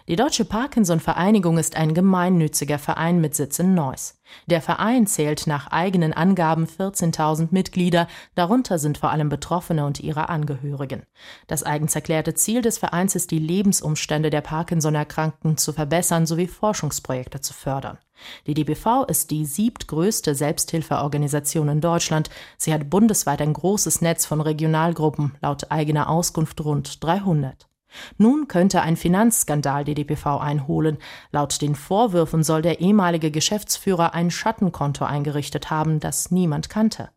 Die 0.09 0.17
Deutsche 0.17 0.45
Parkinson-Vereinigung 0.47 1.59
ist 1.59 1.77
ein 1.77 1.93
gemeinnütziger 1.93 2.79
Verein 2.79 3.21
mit 3.21 3.35
Sitz 3.35 3.59
in 3.59 3.75
Neuss. 3.75 4.19
Der 4.47 4.63
Verein 4.63 5.07
zählt 5.07 5.47
nach 5.47 5.67
eigenen 5.67 6.13
Angaben 6.13 6.67
14.000 6.67 7.49
Mitglieder, 7.51 8.09
darunter 8.35 8.79
sind 8.79 8.99
vor 8.99 9.11
allem 9.11 9.29
Betroffene 9.29 9.85
und 9.85 10.01
ihre 10.01 10.29
Angehörigen. 10.31 11.03
Das 11.47 11.63
eigens 11.63 11.95
erklärte 11.95 12.35
Ziel 12.35 12.63
des 12.63 12.79
Vereins 12.79 13.15
ist, 13.15 13.31
die 13.31 13.39
Lebensumstände 13.39 14.31
der 14.31 14.41
Parkinson-Erkrankten 14.41 15.59
zu 15.59 15.73
verbessern 15.73 16.27
sowie 16.27 16.47
Forschungsprojekte 16.47 17.41
zu 17.41 17.53
fördern. 17.53 17.99
Die 18.47 18.55
DBV 18.55 19.05
ist 19.09 19.31
die 19.31 19.45
siebtgrößte 19.45 20.35
Selbsthilfeorganisation 20.35 21.69
in 21.69 21.81
Deutschland. 21.81 22.31
Sie 22.57 22.73
hat 22.73 22.91
bundesweit 22.91 23.43
ein 23.43 23.53
großes 23.53 24.01
Netz 24.01 24.27
von 24.27 24.41
Regionalgruppen, 24.41 25.37
laut 25.41 25.71
eigener 25.71 26.09
Auskunft 26.09 26.65
rund 26.65 27.03
300. 27.05 27.69
Nun 28.17 28.49
könnte 28.49 28.83
ein 28.83 28.97
Finanzskandal 28.97 29.85
die 29.85 29.95
DPV 29.95 30.38
einholen. 30.38 30.99
Laut 31.31 31.61
den 31.62 31.75
Vorwürfen 31.75 32.43
soll 32.43 32.62
der 32.62 32.81
ehemalige 32.81 33.31
Geschäftsführer 33.31 34.14
ein 34.14 34.31
Schattenkonto 34.31 35.05
eingerichtet 35.05 35.71
haben, 35.71 36.00
das 36.00 36.31
niemand 36.31 36.69
kannte. 36.69 37.11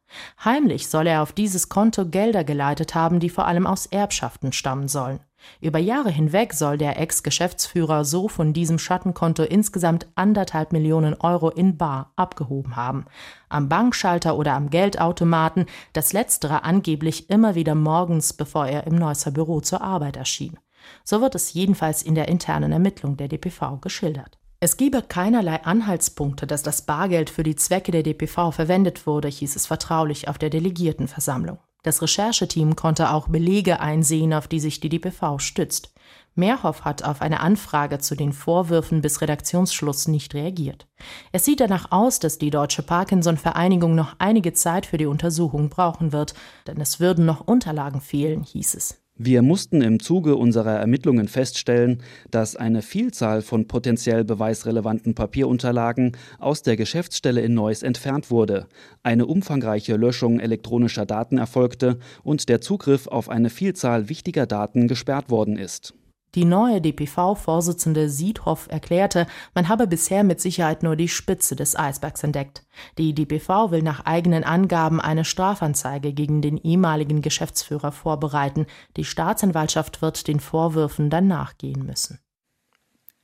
Heimlich 0.44 0.90
soll 0.90 1.08
er 1.08 1.22
auf 1.22 1.32
dieses 1.32 1.70
Konto 1.70 2.06
Gelder 2.06 2.44
geleitet 2.44 2.96
haben, 2.96 3.20
die 3.20 3.30
vor 3.30 3.48
allem 3.48 3.66
aus 3.66 3.86
Erbschaften 3.86 4.52
stammen 4.52 4.88
sollen. 4.88 5.20
Über 5.60 5.80
Jahre 5.80 6.10
hinweg 6.10 6.54
soll 6.54 6.78
der 6.78 7.00
Ex-Geschäftsführer 7.00 8.06
so 8.06 8.28
von 8.28 8.54
diesem 8.54 8.78
Schattenkonto 8.78 9.44
insgesamt 9.44 10.08
anderthalb 10.16 10.72
Millionen 10.72 11.16
Euro 11.16 11.50
in 11.50 11.78
Bar 11.78 12.12
abgehoben 12.16 12.76
haben. 12.76 13.06
Am 13.50 13.68
Bankschalter 13.68 14.38
oder 14.38 14.54
am 14.54 14.70
Geldautomaten, 14.70 15.66
das 15.94 16.14
letztere 16.14 16.64
angeblich 16.64 17.30
immer 17.30 17.56
wieder 17.56 17.76
morgens, 17.76 18.34
bevor 18.34 18.68
er 18.68 18.86
im 18.88 18.96
Neusser 18.96 19.32
Büro 19.32 19.62
zur 19.62 19.82
Arbeit 19.82 20.16
erschien. 20.16 20.58
So 21.04 21.22
wird 21.22 21.36
es 21.36 21.54
jedenfalls 21.54 22.02
in 22.02 22.16
der 22.16 22.28
internen 22.28 22.72
Ermittlung 22.72 23.18
der 23.18 23.28
DPV 23.28 23.78
geschildert. 23.82 24.38
Es 24.60 24.78
gebe 24.78 25.02
keinerlei 25.02 25.64
Anhaltspunkte, 25.64 26.46
dass 26.46 26.62
das 26.62 26.84
Bargeld 26.84 27.32
für 27.32 27.42
die 27.42 27.56
Zwecke 27.56 27.92
der 27.92 28.04
DPV 28.04 28.52
verwendet 28.52 29.08
wurde, 29.08 29.28
hieß 29.28 29.56
es 29.56 29.66
vertraulich 29.66 30.28
auf 30.28 30.38
der 30.38 30.52
Delegiertenversammlung. 30.52 31.58
Das 31.84 32.04
Rechercheteam 32.04 32.76
konnte 32.76 33.12
auch 33.12 33.28
Belege 33.28 33.80
einsehen, 33.80 34.36
auf 34.36 34.48
die 34.48 34.60
sich 34.60 34.80
die 34.80 34.90
DPV 34.90 35.40
stützt. 35.40 35.92
Mehrhoff 36.36 36.86
hat 36.86 37.04
auf 37.04 37.22
eine 37.22 37.40
Anfrage 37.40 37.98
zu 37.98 38.16
den 38.16 38.34
Vorwürfen 38.34 39.02
bis 39.02 39.22
Redaktionsschluss 39.22 40.08
nicht 40.08 40.36
reagiert. 40.36 40.88
Es 41.32 41.44
sieht 41.44 41.60
danach 41.60 41.92
aus, 41.92 42.20
dass 42.20 42.38
die 42.38 42.52
Deutsche 42.52 42.84
Parkinson-Vereinigung 42.84 43.96
noch 43.96 44.16
einige 44.20 44.54
Zeit 44.54 44.86
für 44.86 44.98
die 44.98 45.08
Untersuchung 45.08 45.70
brauchen 45.70 46.12
wird, 46.12 46.36
denn 46.68 46.80
es 46.80 47.00
würden 47.00 47.26
noch 47.26 47.48
Unterlagen 47.48 48.00
fehlen, 48.00 48.44
hieß 48.44 48.76
es. 48.76 49.01
Wir 49.24 49.44
mussten 49.44 49.84
im 49.84 50.00
Zuge 50.00 50.36
unserer 50.36 50.80
Ermittlungen 50.80 51.28
feststellen, 51.28 52.02
dass 52.32 52.56
eine 52.56 52.82
Vielzahl 52.82 53.44
von 53.44 53.68
potenziell 53.68 54.24
beweisrelevanten 54.24 55.14
Papierunterlagen 55.14 56.18
aus 56.40 56.64
der 56.64 56.76
Geschäftsstelle 56.76 57.42
in 57.42 57.54
Neuss 57.54 57.84
entfernt 57.84 58.32
wurde, 58.32 58.66
eine 59.04 59.28
umfangreiche 59.28 59.96
Löschung 59.96 60.40
elektronischer 60.40 61.06
Daten 61.06 61.38
erfolgte 61.38 62.00
und 62.24 62.50
der 62.50 62.62
Zugriff 62.62 63.06
auf 63.06 63.30
eine 63.30 63.52
Vielzahl 63.52 64.10
wichtiger 64.10 64.48
Daten 64.48 64.88
gesperrt 64.88 65.30
worden 65.30 65.56
ist. 65.56 65.94
Die 66.34 66.46
neue 66.46 66.80
DPV-Vorsitzende 66.80 68.10
Siedhoff 68.10 68.68
erklärte, 68.70 69.28
man 69.54 69.68
habe 69.68 69.86
bisher 69.86 70.24
mit 70.24 70.40
Sicherheit 70.40 70.82
nur 70.82 70.96
die 70.96 71.10
Spitze 71.10 71.58
des 71.58 71.78
Eisbergs 71.78 72.24
entdeckt. 72.24 72.64
Die 72.98 73.14
DPV 73.14 73.72
will 73.72 73.82
nach 73.82 74.06
eigenen 74.06 74.46
Angaben 74.46 75.02
eine 75.02 75.26
Strafanzeige 75.26 76.14
gegen 76.14 76.42
den 76.42 76.58
ehemaligen 76.58 77.22
Geschäftsführer 77.22 77.92
vorbereiten. 77.92 78.66
Die 78.96 79.04
Staatsanwaltschaft 79.04 80.02
wird 80.02 80.28
den 80.30 80.40
Vorwürfen 80.40 81.10
dann 81.10 81.28
nachgehen 81.28 81.86
müssen. 81.86 82.20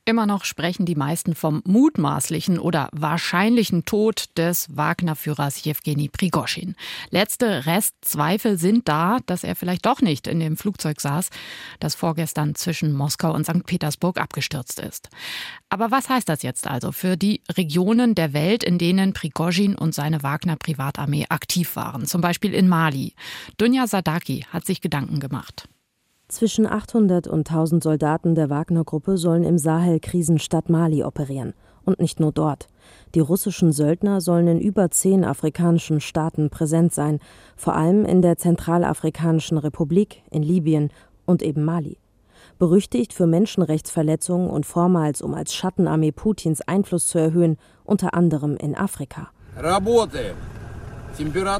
Immer 0.08 0.24
noch 0.24 0.46
sprechen 0.46 0.86
die 0.86 0.94
meisten 0.94 1.34
vom 1.34 1.60
mutmaßlichen 1.66 2.58
oder 2.58 2.88
wahrscheinlichen 2.92 3.84
Tod 3.84 4.24
des 4.38 4.74
Wagner-Führers 4.74 5.62
Jewgeni 5.64 6.08
Prigoschin. 6.08 6.76
Letzte 7.10 7.66
Restzweifel 7.66 8.56
sind 8.56 8.88
da, 8.88 9.18
dass 9.26 9.44
er 9.44 9.54
vielleicht 9.54 9.84
doch 9.84 10.00
nicht 10.00 10.26
in 10.26 10.40
dem 10.40 10.56
Flugzeug 10.56 11.02
saß, 11.02 11.28
das 11.78 11.94
vorgestern 11.94 12.54
zwischen 12.54 12.94
Moskau 12.94 13.34
und 13.34 13.44
St. 13.44 13.66
Petersburg 13.66 14.18
abgestürzt 14.18 14.80
ist. 14.80 15.10
Aber 15.68 15.90
was 15.90 16.08
heißt 16.08 16.30
das 16.30 16.42
jetzt 16.42 16.66
also 16.66 16.90
für 16.90 17.18
die 17.18 17.42
Regionen 17.54 18.14
der 18.14 18.32
Welt, 18.32 18.64
in 18.64 18.78
denen 18.78 19.12
Prigoschin 19.12 19.74
und 19.74 19.94
seine 19.94 20.22
Wagner-Privatarmee 20.22 21.26
aktiv 21.28 21.76
waren, 21.76 22.06
zum 22.06 22.22
Beispiel 22.22 22.54
in 22.54 22.66
Mali? 22.66 23.12
Dunja 23.58 23.86
Sadaki 23.86 24.46
hat 24.50 24.64
sich 24.64 24.80
Gedanken 24.80 25.20
gemacht. 25.20 25.68
Zwischen 26.28 26.66
800 26.66 27.26
und 27.26 27.48
1000 27.48 27.82
Soldaten 27.82 28.34
der 28.34 28.50
Wagner-Gruppe 28.50 29.16
sollen 29.16 29.44
im 29.44 29.56
Sahel-Krisenstadt 29.56 30.68
Mali 30.68 31.02
operieren. 31.02 31.54
Und 31.86 32.00
nicht 32.00 32.20
nur 32.20 32.32
dort. 32.32 32.66
Die 33.14 33.20
russischen 33.20 33.72
Söldner 33.72 34.20
sollen 34.20 34.46
in 34.46 34.60
über 34.60 34.90
zehn 34.90 35.24
afrikanischen 35.24 36.02
Staaten 36.02 36.50
präsent 36.50 36.92
sein, 36.92 37.18
vor 37.56 37.74
allem 37.74 38.04
in 38.04 38.20
der 38.20 38.36
Zentralafrikanischen 38.36 39.56
Republik, 39.56 40.22
in 40.30 40.42
Libyen 40.42 40.90
und 41.24 41.42
eben 41.42 41.64
Mali. 41.64 41.96
Berüchtigt 42.58 43.14
für 43.14 43.26
Menschenrechtsverletzungen 43.26 44.50
und 44.50 44.66
vormals, 44.66 45.22
um 45.22 45.32
als 45.32 45.54
Schattenarmee 45.54 46.12
Putins 46.12 46.60
Einfluss 46.60 47.06
zu 47.06 47.16
erhöhen, 47.18 47.56
unter 47.84 48.12
anderem 48.12 48.54
in 48.58 48.76
Afrika. 48.76 49.30
Rabote. 49.56 50.34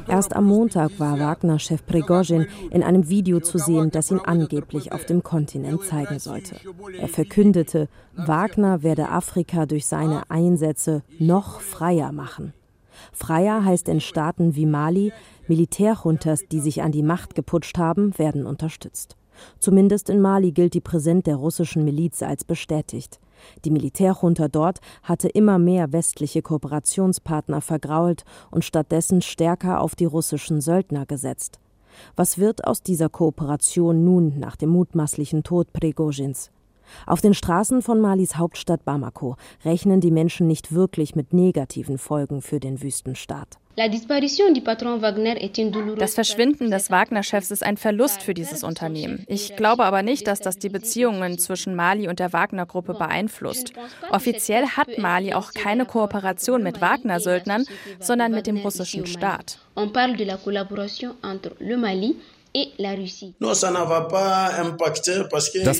Erst 0.07 0.35
am 0.35 0.45
Montag 0.45 0.99
war 0.99 1.19
Wagner-Chef 1.19 1.85
Prigozhin 1.85 2.47
in 2.71 2.83
einem 2.83 3.09
Video 3.09 3.39
zu 3.39 3.57
sehen, 3.57 3.91
das 3.91 4.11
ihn 4.11 4.19
angeblich 4.19 4.91
auf 4.91 5.05
dem 5.05 5.23
Kontinent 5.23 5.83
zeigen 5.83 6.19
sollte. 6.19 6.55
Er 6.97 7.07
verkündete, 7.07 7.87
Wagner 8.15 8.83
werde 8.83 9.09
Afrika 9.09 9.65
durch 9.65 9.85
seine 9.85 10.29
Einsätze 10.29 11.03
noch 11.19 11.61
freier 11.61 12.11
machen. 12.11 12.53
Freier 13.13 13.63
heißt 13.63 13.89
in 13.89 14.01
Staaten 14.01 14.55
wie 14.55 14.65
Mali, 14.65 15.13
Militärjuntas, 15.47 16.43
die 16.51 16.59
sich 16.59 16.81
an 16.81 16.91
die 16.91 17.03
Macht 17.03 17.35
geputscht 17.35 17.77
haben, 17.77 18.17
werden 18.17 18.45
unterstützt. 18.45 19.15
Zumindest 19.59 20.09
in 20.09 20.21
Mali 20.21 20.51
gilt 20.51 20.73
die 20.73 20.81
Präsenz 20.81 21.23
der 21.23 21.37
russischen 21.37 21.85
Miliz 21.85 22.21
als 22.21 22.43
bestätigt. 22.43 23.19
Die 23.65 23.71
Militärjunta 23.71 24.47
dort 24.47 24.79
hatte 25.03 25.27
immer 25.27 25.59
mehr 25.59 25.91
westliche 25.91 26.41
Kooperationspartner 26.41 27.61
vergrault 27.61 28.23
und 28.51 28.65
stattdessen 28.65 29.21
stärker 29.21 29.81
auf 29.81 29.95
die 29.95 30.05
russischen 30.05 30.61
Söldner 30.61 31.05
gesetzt. 31.05 31.59
Was 32.15 32.37
wird 32.37 32.65
aus 32.65 32.83
dieser 32.83 33.09
Kooperation 33.09 34.03
nun 34.03 34.39
nach 34.39 34.55
dem 34.55 34.69
mutmaßlichen 34.69 35.43
Tod 35.43 35.73
Prigozhins? 35.73 36.51
Auf 37.05 37.21
den 37.21 37.33
Straßen 37.33 37.81
von 37.81 38.01
Malis 38.01 38.37
Hauptstadt 38.37 38.83
Bamako 38.83 39.35
rechnen 39.63 40.01
die 40.01 40.11
Menschen 40.11 40.47
nicht 40.47 40.73
wirklich 40.73 41.15
mit 41.15 41.33
negativen 41.33 41.97
Folgen 41.97 42.41
für 42.41 42.59
den 42.59 42.81
Wüstenstaat. 42.81 43.59
Das 45.97 46.13
Verschwinden 46.13 46.69
des 46.69 46.91
Wagner-Chefs 46.91 47.51
ist 47.51 47.63
ein 47.63 47.77
Verlust 47.77 48.21
für 48.21 48.33
dieses 48.33 48.63
Unternehmen. 48.63 49.23
Ich 49.27 49.55
glaube 49.55 49.85
aber 49.85 50.03
nicht, 50.03 50.27
dass 50.27 50.41
das 50.41 50.57
die 50.57 50.67
Beziehungen 50.67 51.39
zwischen 51.39 51.75
Mali 51.75 52.09
und 52.09 52.19
der 52.19 52.33
Wagner-Gruppe 52.33 52.93
beeinflusst. 52.93 53.71
Offiziell 54.09 54.67
hat 54.67 54.97
Mali 54.97 55.33
auch 55.33 55.53
keine 55.53 55.85
Kooperation 55.85 56.61
mit 56.61 56.81
Wagner-Söldnern, 56.81 57.65
sondern 57.99 58.33
mit 58.33 58.47
dem 58.47 58.57
russischen 58.57 59.05
Staat. 59.05 59.59
On 59.75 59.93
parle 59.93 60.17
de 60.17 60.25
la 60.25 60.35
collaboration 60.35 61.13
entre 61.23 61.55
le 61.59 61.77
Mali 61.77 62.15
das 62.51 62.81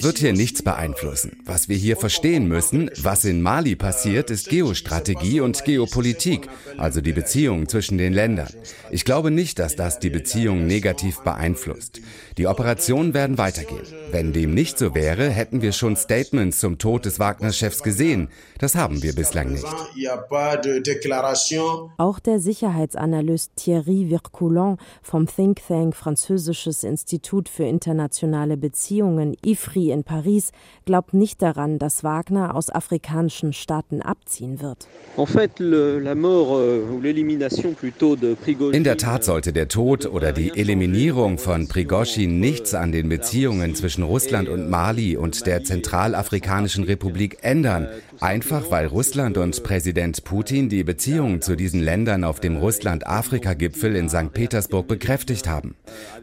wird 0.03 0.19
hier 0.19 0.33
nichts 0.33 0.61
beeinflussen. 0.61 1.41
Was 1.45 1.67
wir 1.67 1.75
hier 1.75 1.97
verstehen 1.97 2.47
müssen, 2.47 2.91
was 3.01 3.25
in 3.25 3.41
Mali 3.41 3.75
passiert, 3.75 4.29
ist 4.29 4.49
Geostrategie 4.49 5.41
und 5.41 5.65
Geopolitik, 5.65 6.47
also 6.77 7.01
die 7.01 7.13
Beziehungen 7.13 7.67
zwischen 7.67 7.97
den 7.97 8.13
Ländern. 8.13 8.53
Ich 8.91 9.03
glaube 9.03 9.31
nicht, 9.31 9.57
dass 9.57 9.75
das 9.75 9.97
die 9.99 10.11
Beziehungen 10.11 10.67
negativ 10.67 11.21
beeinflusst. 11.21 12.01
Die 12.37 12.45
Operationen 12.45 13.15
werden 13.15 13.39
weitergehen. 13.39 13.87
Wenn 14.11 14.31
dem 14.31 14.53
nicht 14.53 14.77
so 14.77 14.93
wäre, 14.93 15.29
hätten 15.29 15.61
wir 15.61 15.71
schon 15.71 15.95
Statements 15.95 16.59
zum 16.59 16.77
Tod 16.77 17.05
des 17.05 17.19
Wagner-Chefs 17.19 17.81
gesehen. 17.81 18.29
Das 18.59 18.75
haben 18.75 19.01
wir 19.01 19.13
bislang 19.13 19.53
nicht. 19.53 19.65
Auch 21.97 22.19
der 22.19 22.39
Sicherheitsanalyst 22.39 23.55
Thierry 23.55 24.09
Vircoulon 24.09 24.77
vom 25.01 25.27
Think 25.27 25.61
Tank 25.67 25.95
Französisches 26.59 26.83
Institut 26.83 27.47
für 27.47 27.63
internationale 27.63 28.57
Beziehungen 28.57 29.37
IFRI 29.45 29.91
in 29.91 30.03
Paris 30.03 30.51
glaubt 30.85 31.13
nicht 31.13 31.41
daran, 31.41 31.79
dass 31.79 32.03
Wagner 32.03 32.53
aus 32.55 32.69
afrikanischen 32.69 33.53
Staaten 33.53 34.01
abziehen 34.01 34.61
wird. 34.61 34.87
Euh, 35.17 35.23
in 38.71 38.83
der 38.83 38.97
Tat 38.97 39.23
sollte 39.23 39.53
der 39.53 39.67
Tod 39.69 40.05
oder 40.05 40.31
die 40.33 40.49
Eliminierung 40.49 41.37
von 41.37 41.67
Prigozhin 41.67 42.39
nichts 42.39 42.73
an 42.73 42.91
den 42.91 43.09
Beziehungen 43.09 43.75
zwischen 43.75 44.03
Russland 44.03 44.49
und 44.49 44.69
Mali 44.69 45.15
und 45.15 45.45
der 45.45 45.63
Zentralafrikanischen 45.63 46.83
Republik 46.83 47.37
ändern, 47.41 47.87
einfach 48.19 48.69
weil 48.71 48.87
Russland 48.87 49.37
und 49.37 49.63
Präsident 49.63 50.23
Putin 50.23 50.67
die 50.69 50.83
Beziehungen 50.83 51.41
zu 51.41 51.55
diesen 51.55 51.79
Ländern 51.81 52.23
auf 52.23 52.39
dem 52.39 52.57
Russland-Afrika-Gipfel 52.57 53.95
in 53.95 54.09
St. 54.09 54.33
Petersburg 54.33 54.87
bekräftigt 54.87 55.47
haben. 55.47 55.75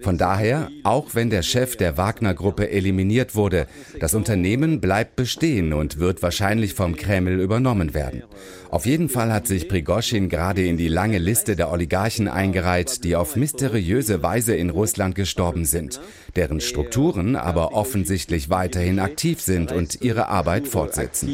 Von 0.03 0.19
Daher, 0.27 0.73
auch 0.83 1.15
wenn 1.15 1.31
der 1.31 1.43
Chef 1.43 1.77
der 1.77 1.97
Wagner-Gruppe 1.97 2.69
eliminiert 2.69 3.37
wurde, 3.37 3.69
das 4.01 4.13
Unternehmen 4.13 4.81
bleibt 4.81 5.15
bestehen 5.15 5.73
und 5.73 6.01
wird 6.01 6.21
wahrscheinlich 6.21 6.75
vom 6.75 6.97
Kreml 6.97 7.39
übernommen 7.39 7.95
werden. 7.95 8.25
Auf 8.69 8.87
jeden 8.87 9.09
Fall 9.09 9.33
hat 9.33 9.47
sich 9.47 9.69
Prigoschin 9.69 10.29
gerade 10.29 10.67
in 10.67 10.77
die 10.77 10.89
lange 10.89 11.19
Liste 11.19 11.55
der 11.55 11.71
Oligarchen 11.71 12.27
eingereiht, 12.27 13.05
die 13.05 13.15
auf 13.15 13.37
mysteriöse 13.37 14.21
Weise 14.25 14.57
in 14.57 14.71
Russland 14.71 15.15
gestorben 15.15 15.65
sind, 15.65 16.01
deren 16.35 16.61
Strukturen 16.61 17.37
aber 17.37 17.73
offensichtlich 17.75 18.51
weiterhin 18.51 18.99
aktiv 18.99 19.41
sind 19.41 19.71
und 19.71 20.03
ihre 20.03 20.27
Arbeit 20.27 20.67
fortsetzen. 20.67 21.31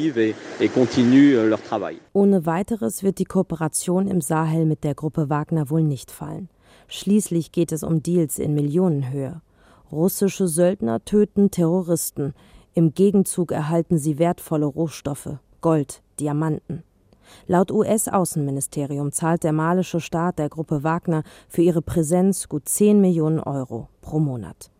Ohne 2.12 2.44
weiteres 2.44 3.02
wird 3.02 3.18
die 3.18 3.24
Kooperation 3.24 4.06
im 4.06 4.20
Sahel 4.20 4.66
mit 4.66 4.84
der 4.84 4.94
Gruppe 4.94 5.30
Wagner 5.30 5.70
wohl 5.70 5.82
nicht 5.82 6.10
fallen. 6.10 6.50
Schließlich 6.94 7.52
geht 7.52 7.72
es 7.72 7.84
um 7.84 8.02
Deals 8.02 8.38
in 8.38 8.52
Millionenhöhe. 8.52 9.40
Russische 9.90 10.46
Söldner 10.46 11.02
töten 11.02 11.50
Terroristen. 11.50 12.34
Im 12.74 12.92
Gegenzug 12.92 13.50
erhalten 13.50 13.96
sie 13.96 14.18
wertvolle 14.18 14.66
Rohstoffe, 14.66 15.38
Gold, 15.62 16.02
Diamanten. 16.20 16.82
Laut 17.46 17.72
US-Außenministerium 17.72 19.10
zahlt 19.10 19.42
der 19.42 19.54
malische 19.54 20.00
Staat 20.00 20.38
der 20.38 20.50
Gruppe 20.50 20.84
Wagner 20.84 21.22
für 21.48 21.62
ihre 21.62 21.80
Präsenz 21.80 22.50
gut 22.50 22.68
10 22.68 23.00
Millionen 23.00 23.40
Euro 23.40 23.88
pro 24.02 24.18
Monat. 24.18 24.71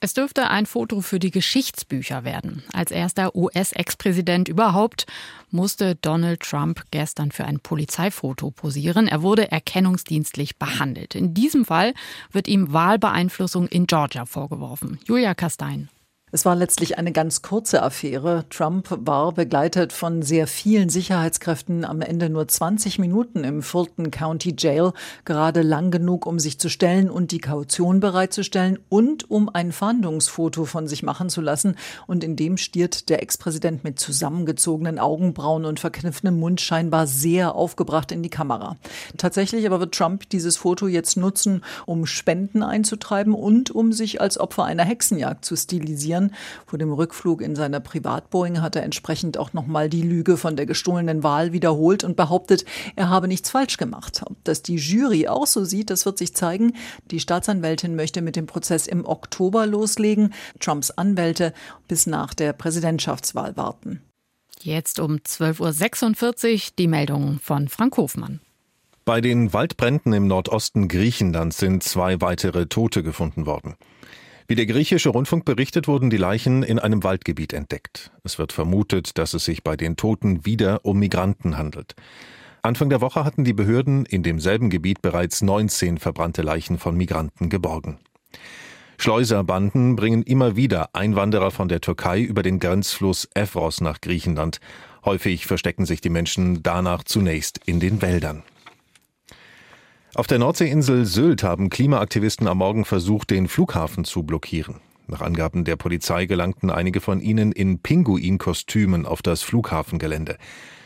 Es 0.00 0.14
dürfte 0.14 0.50
ein 0.50 0.66
Foto 0.66 1.00
für 1.00 1.18
die 1.18 1.30
Geschichtsbücher 1.30 2.24
werden. 2.24 2.62
Als 2.72 2.90
erster 2.90 3.34
US-Ex-Präsident 3.34 4.48
überhaupt 4.48 5.06
musste 5.50 5.94
Donald 5.96 6.40
Trump 6.40 6.82
gestern 6.90 7.30
für 7.32 7.44
ein 7.44 7.60
Polizeifoto 7.60 8.50
posieren. 8.50 9.08
Er 9.08 9.22
wurde 9.22 9.50
erkennungsdienstlich 9.50 10.56
behandelt. 10.58 11.14
In 11.14 11.32
diesem 11.32 11.64
Fall 11.64 11.94
wird 12.32 12.48
ihm 12.48 12.72
Wahlbeeinflussung 12.72 13.68
in 13.68 13.86
Georgia 13.86 14.26
vorgeworfen. 14.26 14.98
Julia 15.06 15.34
Kastein. 15.34 15.88
Es 16.34 16.44
war 16.44 16.56
letztlich 16.56 16.98
eine 16.98 17.12
ganz 17.12 17.42
kurze 17.42 17.80
Affäre. 17.80 18.44
Trump 18.50 18.88
war 18.90 19.30
begleitet 19.30 19.92
von 19.92 20.20
sehr 20.22 20.48
vielen 20.48 20.88
Sicherheitskräften 20.88 21.84
am 21.84 22.00
Ende 22.00 22.28
nur 22.28 22.48
20 22.48 22.98
Minuten 22.98 23.44
im 23.44 23.62
Fulton 23.62 24.10
County 24.10 24.52
Jail, 24.58 24.94
gerade 25.24 25.62
lang 25.62 25.92
genug, 25.92 26.26
um 26.26 26.40
sich 26.40 26.58
zu 26.58 26.68
stellen 26.68 27.08
und 27.08 27.30
die 27.30 27.38
Kaution 27.38 28.00
bereitzustellen 28.00 28.80
und 28.88 29.30
um 29.30 29.48
ein 29.48 29.70
Fahndungsfoto 29.70 30.64
von 30.64 30.88
sich 30.88 31.04
machen 31.04 31.28
zu 31.30 31.40
lassen. 31.40 31.76
Und 32.08 32.24
in 32.24 32.34
dem 32.34 32.56
stiert 32.56 33.10
der 33.10 33.22
Ex-Präsident 33.22 33.84
mit 33.84 34.00
zusammengezogenen 34.00 34.98
Augenbrauen 34.98 35.64
und 35.64 35.78
verkniffenem 35.78 36.40
Mund 36.40 36.60
scheinbar 36.60 37.06
sehr 37.06 37.54
aufgebracht 37.54 38.10
in 38.10 38.24
die 38.24 38.28
Kamera. 38.28 38.76
Tatsächlich 39.18 39.66
aber 39.66 39.78
wird 39.78 39.94
Trump 39.94 40.28
dieses 40.30 40.56
Foto 40.56 40.88
jetzt 40.88 41.16
nutzen, 41.16 41.62
um 41.86 42.06
Spenden 42.06 42.64
einzutreiben 42.64 43.34
und 43.34 43.70
um 43.70 43.92
sich 43.92 44.20
als 44.20 44.36
Opfer 44.36 44.64
einer 44.64 44.84
Hexenjagd 44.84 45.44
zu 45.44 45.54
stilisieren. 45.54 46.23
Jahren. 46.24 46.34
Vor 46.66 46.78
dem 46.78 46.92
Rückflug 46.92 47.40
in 47.40 47.56
seiner 47.56 47.80
Privatboeing 47.80 48.60
hat 48.60 48.76
er 48.76 48.82
entsprechend 48.82 49.38
auch 49.38 49.52
nochmal 49.52 49.88
die 49.88 50.02
Lüge 50.02 50.36
von 50.36 50.56
der 50.56 50.66
gestohlenen 50.66 51.22
Wahl 51.22 51.52
wiederholt 51.52 52.04
und 52.04 52.16
behauptet, 52.16 52.64
er 52.96 53.08
habe 53.08 53.28
nichts 53.28 53.50
falsch 53.50 53.76
gemacht. 53.76 54.22
Ob 54.24 54.36
das 54.44 54.62
die 54.62 54.76
Jury 54.76 55.28
auch 55.28 55.46
so 55.46 55.64
sieht, 55.64 55.90
das 55.90 56.06
wird 56.06 56.18
sich 56.18 56.34
zeigen. 56.34 56.74
Die 57.10 57.20
Staatsanwältin 57.20 57.96
möchte 57.96 58.22
mit 58.22 58.36
dem 58.36 58.46
Prozess 58.46 58.86
im 58.86 59.04
Oktober 59.06 59.66
loslegen. 59.66 60.32
Trumps 60.60 60.90
Anwälte 60.90 61.52
bis 61.88 62.06
nach 62.06 62.34
der 62.34 62.52
Präsidentschaftswahl 62.52 63.56
warten. 63.56 64.00
Jetzt 64.60 64.98
um 64.98 65.16
12.46 65.16 66.54
Uhr 66.54 66.72
die 66.78 66.86
Meldung 66.86 67.38
von 67.42 67.68
Frank 67.68 67.96
Hofmann. 67.98 68.40
Bei 69.04 69.20
den 69.20 69.52
Waldbränden 69.52 70.14
im 70.14 70.26
Nordosten 70.26 70.88
Griechenlands 70.88 71.58
sind 71.58 71.82
zwei 71.82 72.22
weitere 72.22 72.64
Tote 72.66 73.02
gefunden 73.02 73.44
worden. 73.44 73.74
Wie 74.46 74.56
der 74.56 74.66
griechische 74.66 75.08
Rundfunk 75.08 75.46
berichtet, 75.46 75.88
wurden 75.88 76.10
die 76.10 76.18
Leichen 76.18 76.62
in 76.62 76.78
einem 76.78 77.02
Waldgebiet 77.02 77.54
entdeckt. 77.54 78.12
Es 78.24 78.38
wird 78.38 78.52
vermutet, 78.52 79.16
dass 79.16 79.32
es 79.32 79.46
sich 79.46 79.64
bei 79.64 79.74
den 79.74 79.96
Toten 79.96 80.44
wieder 80.44 80.84
um 80.84 80.98
Migranten 80.98 81.56
handelt. 81.56 81.94
Anfang 82.60 82.90
der 82.90 83.00
Woche 83.00 83.24
hatten 83.24 83.44
die 83.44 83.54
Behörden 83.54 84.04
in 84.04 84.22
demselben 84.22 84.68
Gebiet 84.68 85.00
bereits 85.00 85.40
19 85.40 85.96
verbrannte 85.96 86.42
Leichen 86.42 86.78
von 86.78 86.94
Migranten 86.94 87.48
geborgen. 87.48 87.98
Schleuserbanden 88.98 89.96
bringen 89.96 90.22
immer 90.22 90.56
wieder 90.56 90.90
Einwanderer 90.94 91.50
von 91.50 91.68
der 91.68 91.80
Türkei 91.80 92.20
über 92.20 92.42
den 92.42 92.58
Grenzfluss 92.58 93.28
Evros 93.34 93.80
nach 93.80 94.02
Griechenland. 94.02 94.60
Häufig 95.06 95.46
verstecken 95.46 95.86
sich 95.86 96.02
die 96.02 96.10
Menschen 96.10 96.62
danach 96.62 97.02
zunächst 97.04 97.60
in 97.64 97.80
den 97.80 98.02
Wäldern. 98.02 98.42
Auf 100.16 100.28
der 100.28 100.38
Nordseeinsel 100.38 101.06
Sylt 101.06 101.42
haben 101.42 101.70
Klimaaktivisten 101.70 102.46
am 102.46 102.58
Morgen 102.58 102.84
versucht, 102.84 103.30
den 103.30 103.48
Flughafen 103.48 104.04
zu 104.04 104.22
blockieren. 104.22 104.76
Nach 105.08 105.20
Angaben 105.20 105.64
der 105.64 105.74
Polizei 105.74 106.26
gelangten 106.26 106.70
einige 106.70 107.00
von 107.00 107.20
ihnen 107.20 107.50
in 107.50 107.80
Pinguinkostümen 107.80 109.06
auf 109.06 109.22
das 109.22 109.42
Flughafengelände. 109.42 110.38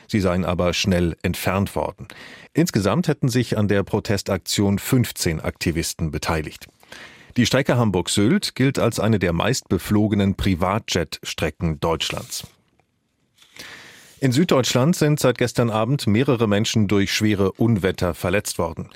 Sie 0.06 0.20
seien 0.20 0.46
aber 0.46 0.72
schnell 0.72 1.14
entfernt 1.22 1.76
worden. 1.76 2.08
Insgesamt 2.54 3.06
hätten 3.06 3.28
sich 3.28 3.58
an 3.58 3.68
der 3.68 3.82
Protestaktion 3.82 4.78
15 4.78 5.40
Aktivisten 5.40 6.10
beteiligt. 6.10 6.66
Die 7.36 7.44
Strecke 7.44 7.76
Hamburg-Sylt 7.76 8.54
gilt 8.54 8.78
als 8.78 8.98
eine 8.98 9.18
der 9.18 9.34
meistbeflogenen 9.34 10.36
Privatjet-Strecken 10.36 11.80
Deutschlands. 11.80 12.46
In 14.20 14.32
Süddeutschland 14.32 14.96
sind 14.96 15.20
seit 15.20 15.38
gestern 15.38 15.70
Abend 15.70 16.08
mehrere 16.08 16.48
Menschen 16.48 16.88
durch 16.88 17.12
schwere 17.12 17.52
Unwetter 17.52 18.14
verletzt 18.14 18.58
worden. 18.58 18.88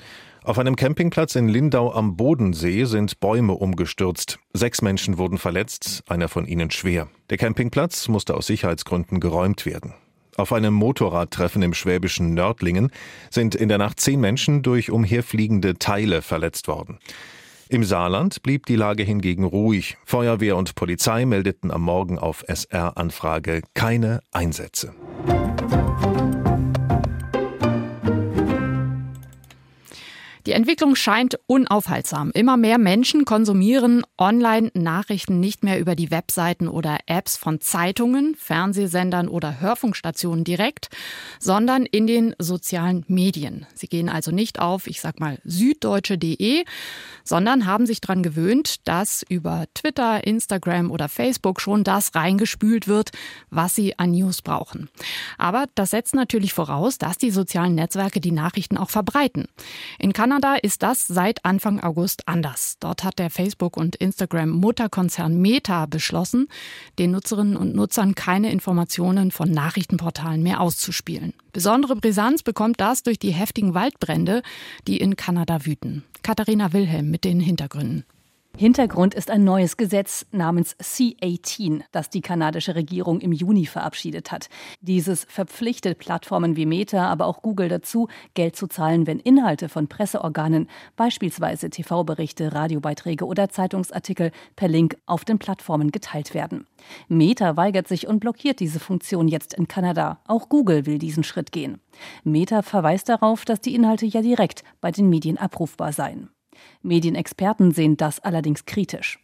Auf 0.43 0.59
einem 0.59 0.75
Campingplatz 0.75 1.35
in 1.35 1.47
Lindau 1.47 1.93
am 1.93 2.17
Bodensee 2.17 2.83
sind 2.83 3.21
Bäume 3.21 3.53
umgestürzt. 3.53 4.39
Sechs 4.51 4.81
Menschen 4.81 5.17
wurden 5.17 5.37
verletzt, 5.37 6.03
einer 6.09 6.27
von 6.27 6.45
ihnen 6.45 6.71
schwer. 6.71 7.07
Der 7.29 7.37
Campingplatz 7.37 8.09
musste 8.09 8.35
aus 8.35 8.47
Sicherheitsgründen 8.47 9.21
geräumt 9.21 9.65
werden. 9.65 9.93
Auf 10.35 10.51
einem 10.51 10.73
Motorradtreffen 10.73 11.61
im 11.61 11.73
schwäbischen 11.73 12.33
Nördlingen 12.33 12.91
sind 13.29 13.55
in 13.55 13.69
der 13.69 13.77
Nacht 13.77 14.01
zehn 14.01 14.19
Menschen 14.19 14.61
durch 14.61 14.91
umherfliegende 14.91 15.75
Teile 15.75 16.21
verletzt 16.21 16.67
worden. 16.67 16.99
Im 17.69 17.83
Saarland 17.83 18.43
blieb 18.43 18.65
die 18.65 18.75
Lage 18.75 19.03
hingegen 19.03 19.43
ruhig. 19.43 19.97
Feuerwehr 20.05 20.57
und 20.57 20.75
Polizei 20.75 21.25
meldeten 21.25 21.71
am 21.71 21.81
Morgen 21.81 22.19
auf 22.19 22.43
SR-Anfrage 22.47 23.61
keine 23.73 24.21
Einsätze. 24.31 24.93
Die 30.45 30.51
Entwicklung 30.51 30.95
scheint 30.95 31.39
unaufhaltsam. 31.45 32.31
Immer 32.33 32.57
mehr 32.57 32.77
Menschen 32.77 33.23
konsumieren 33.23 34.03
Online-Nachrichten 34.17 35.39
nicht 35.39 35.63
mehr 35.63 35.79
über 35.79 35.95
die 35.95 36.11
Webseiten 36.11 36.67
oder 36.67 36.97
Apps 37.05 37.37
von 37.37 37.61
Zeitungen, 37.61 38.35
Fernsehsendern 38.35 39.29
oder 39.29 39.61
Hörfunkstationen 39.61 40.43
direkt, 40.43 40.89
sondern 41.39 41.85
in 41.85 42.07
den 42.07 42.35
sozialen 42.39 43.05
Medien. 43.07 43.65
Sie 43.73 43.87
gehen 43.87 44.09
also 44.09 44.31
nicht 44.31 44.59
auf, 44.59 44.87
ich 44.87 44.99
sag 44.99 45.21
mal, 45.21 45.39
süddeutsche.de, 45.45 46.65
sondern 47.23 47.65
haben 47.65 47.85
sich 47.85 48.01
daran 48.01 48.21
gewöhnt, 48.21 48.85
dass 48.85 49.23
über 49.29 49.63
Twitter, 49.73 50.27
Instagram 50.27 50.91
oder 50.91 51.07
Facebook 51.07 51.61
schon 51.61 51.85
das 51.85 52.15
reingespült 52.15 52.89
wird, 52.89 53.11
was 53.49 53.75
sie 53.75 53.97
an 53.97 54.11
News 54.11 54.41
brauchen. 54.41 54.89
Aber 55.37 55.67
das 55.75 55.91
setzt 55.91 56.15
natürlich 56.15 56.51
voraus, 56.51 56.97
dass 56.97 57.17
die 57.17 57.31
sozialen 57.31 57.75
Netzwerke 57.75 58.19
die 58.19 58.31
Nachrichten 58.31 58.77
auch 58.77 58.89
verbreiten. 58.89 59.47
In 59.99 60.11
Kanada 60.11 60.32
Kanada 60.33 60.55
ist 60.55 60.81
das 60.81 61.05
seit 61.05 61.45
Anfang 61.45 61.79
August 61.79 62.27
anders. 62.27 62.77
Dort 62.79 63.03
hat 63.03 63.19
der 63.19 63.29
Facebook- 63.29 63.77
und 63.77 63.95
Instagram-Mutterkonzern 63.95 65.39
Meta 65.39 65.85
beschlossen, 65.85 66.47
den 66.97 67.11
Nutzerinnen 67.11 67.55
und 67.55 67.75
Nutzern 67.75 68.15
keine 68.15 68.51
Informationen 68.51 69.29
von 69.29 69.51
Nachrichtenportalen 69.51 70.41
mehr 70.41 70.59
auszuspielen. 70.59 71.35
Besondere 71.51 71.95
Brisanz 71.95 72.41
bekommt 72.41 72.81
das 72.81 73.03
durch 73.03 73.19
die 73.19 73.29
heftigen 73.29 73.75
Waldbrände, 73.75 74.41
die 74.87 74.97
in 74.97 75.15
Kanada 75.15 75.67
wüten. 75.67 76.03
Katharina 76.23 76.73
Wilhelm 76.73 77.11
mit 77.11 77.25
den 77.25 77.39
Hintergründen. 77.39 78.03
Hintergrund 78.55 79.15
ist 79.15 79.31
ein 79.31 79.43
neues 79.43 79.77
Gesetz 79.77 80.27
namens 80.31 80.75
C18, 80.75 81.81
das 81.91 82.11
die 82.11 82.21
kanadische 82.21 82.75
Regierung 82.75 83.19
im 83.19 83.31
Juni 83.31 83.65
verabschiedet 83.65 84.31
hat. 84.31 84.47
Dieses 84.79 85.23
verpflichtet 85.23 85.97
Plattformen 85.97 86.55
wie 86.55 86.67
Meta, 86.67 87.07
aber 87.07 87.25
auch 87.25 87.41
Google 87.41 87.67
dazu, 87.67 88.09
Geld 88.35 88.55
zu 88.55 88.67
zahlen, 88.67 89.07
wenn 89.07 89.19
Inhalte 89.19 89.69
von 89.69 89.87
Presseorganen, 89.87 90.69
beispielsweise 90.95 91.71
TV-Berichte, 91.71 92.53
Radiobeiträge 92.53 93.25
oder 93.25 93.49
Zeitungsartikel, 93.49 94.31
per 94.55 94.67
Link 94.67 94.97
auf 95.07 95.25
den 95.25 95.39
Plattformen 95.39 95.91
geteilt 95.91 96.35
werden. 96.35 96.67
Meta 97.07 97.57
weigert 97.57 97.87
sich 97.87 98.05
und 98.07 98.19
blockiert 98.19 98.59
diese 98.59 98.79
Funktion 98.79 99.27
jetzt 99.27 99.55
in 99.55 99.67
Kanada. 99.67 100.19
Auch 100.27 100.47
Google 100.47 100.85
will 100.85 100.99
diesen 100.99 101.23
Schritt 101.23 101.51
gehen. 101.51 101.81
Meta 102.23 102.61
verweist 102.61 103.09
darauf, 103.09 103.45
dass 103.45 103.61
die 103.61 103.73
Inhalte 103.73 104.05
ja 104.05 104.21
direkt 104.21 104.63
bei 104.79 104.91
den 104.91 105.09
Medien 105.09 105.39
abrufbar 105.39 105.91
seien. 105.91 106.29
Medienexperten 106.81 107.71
sehen 107.71 107.97
das 107.97 108.19
allerdings 108.19 108.65
kritisch. 108.65 109.19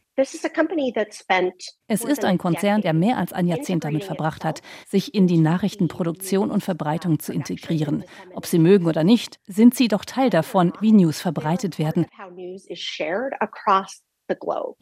Es 1.88 2.04
ist 2.04 2.26
ein 2.26 2.38
Konzern, 2.38 2.82
der 2.82 2.94
mehr 2.94 3.18
als 3.18 3.32
ein 3.32 3.48
Jahrzehnt 3.48 3.86
damit 3.86 4.04
verbracht 4.04 4.44
hat, 4.44 4.62
sich 4.86 5.14
in 5.14 5.28
die 5.28 5.38
Nachrichtenproduktion 5.38 6.52
und 6.52 6.62
Verbreitung 6.62 7.20
zu 7.20 7.32
integrieren. 7.32 8.04
Ob 8.34 8.46
sie 8.46 8.60
mögen 8.60 8.86
oder 8.86 9.06
nicht, 9.06 9.40
sind 9.48 9.76
sie 9.76 9.88
doch 9.88 10.04
Teil 10.04 10.30
davon, 10.30 10.74
wie 10.82 10.92
News 10.92 11.22
verbreitet 11.22 11.80
werden. 11.80 12.06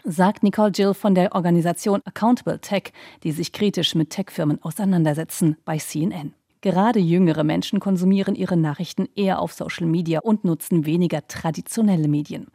Sagt 0.03 0.43
Nicole 0.43 0.71
Jill 0.71 0.93
von 0.95 1.13
der 1.13 1.35
Organisation 1.35 2.01
Accountable 2.03 2.59
Tech, 2.59 2.91
die 3.23 3.31
sich 3.31 3.51
kritisch 3.51 3.93
mit 3.93 4.09
Tech-Firmen 4.09 4.61
auseinandersetzen, 4.63 5.57
bei 5.65 5.77
CNN. 5.77 6.33
Gerade 6.61 6.99
jüngere 6.99 7.43
Menschen 7.43 7.79
konsumieren 7.79 8.35
ihre 8.35 8.57
Nachrichten 8.57 9.07
eher 9.15 9.39
auf 9.39 9.53
Social 9.53 9.85
Media 9.85 10.19
und 10.19 10.43
nutzen 10.43 10.85
weniger 10.85 11.27
traditionelle 11.27 12.07
Medien. 12.07 12.47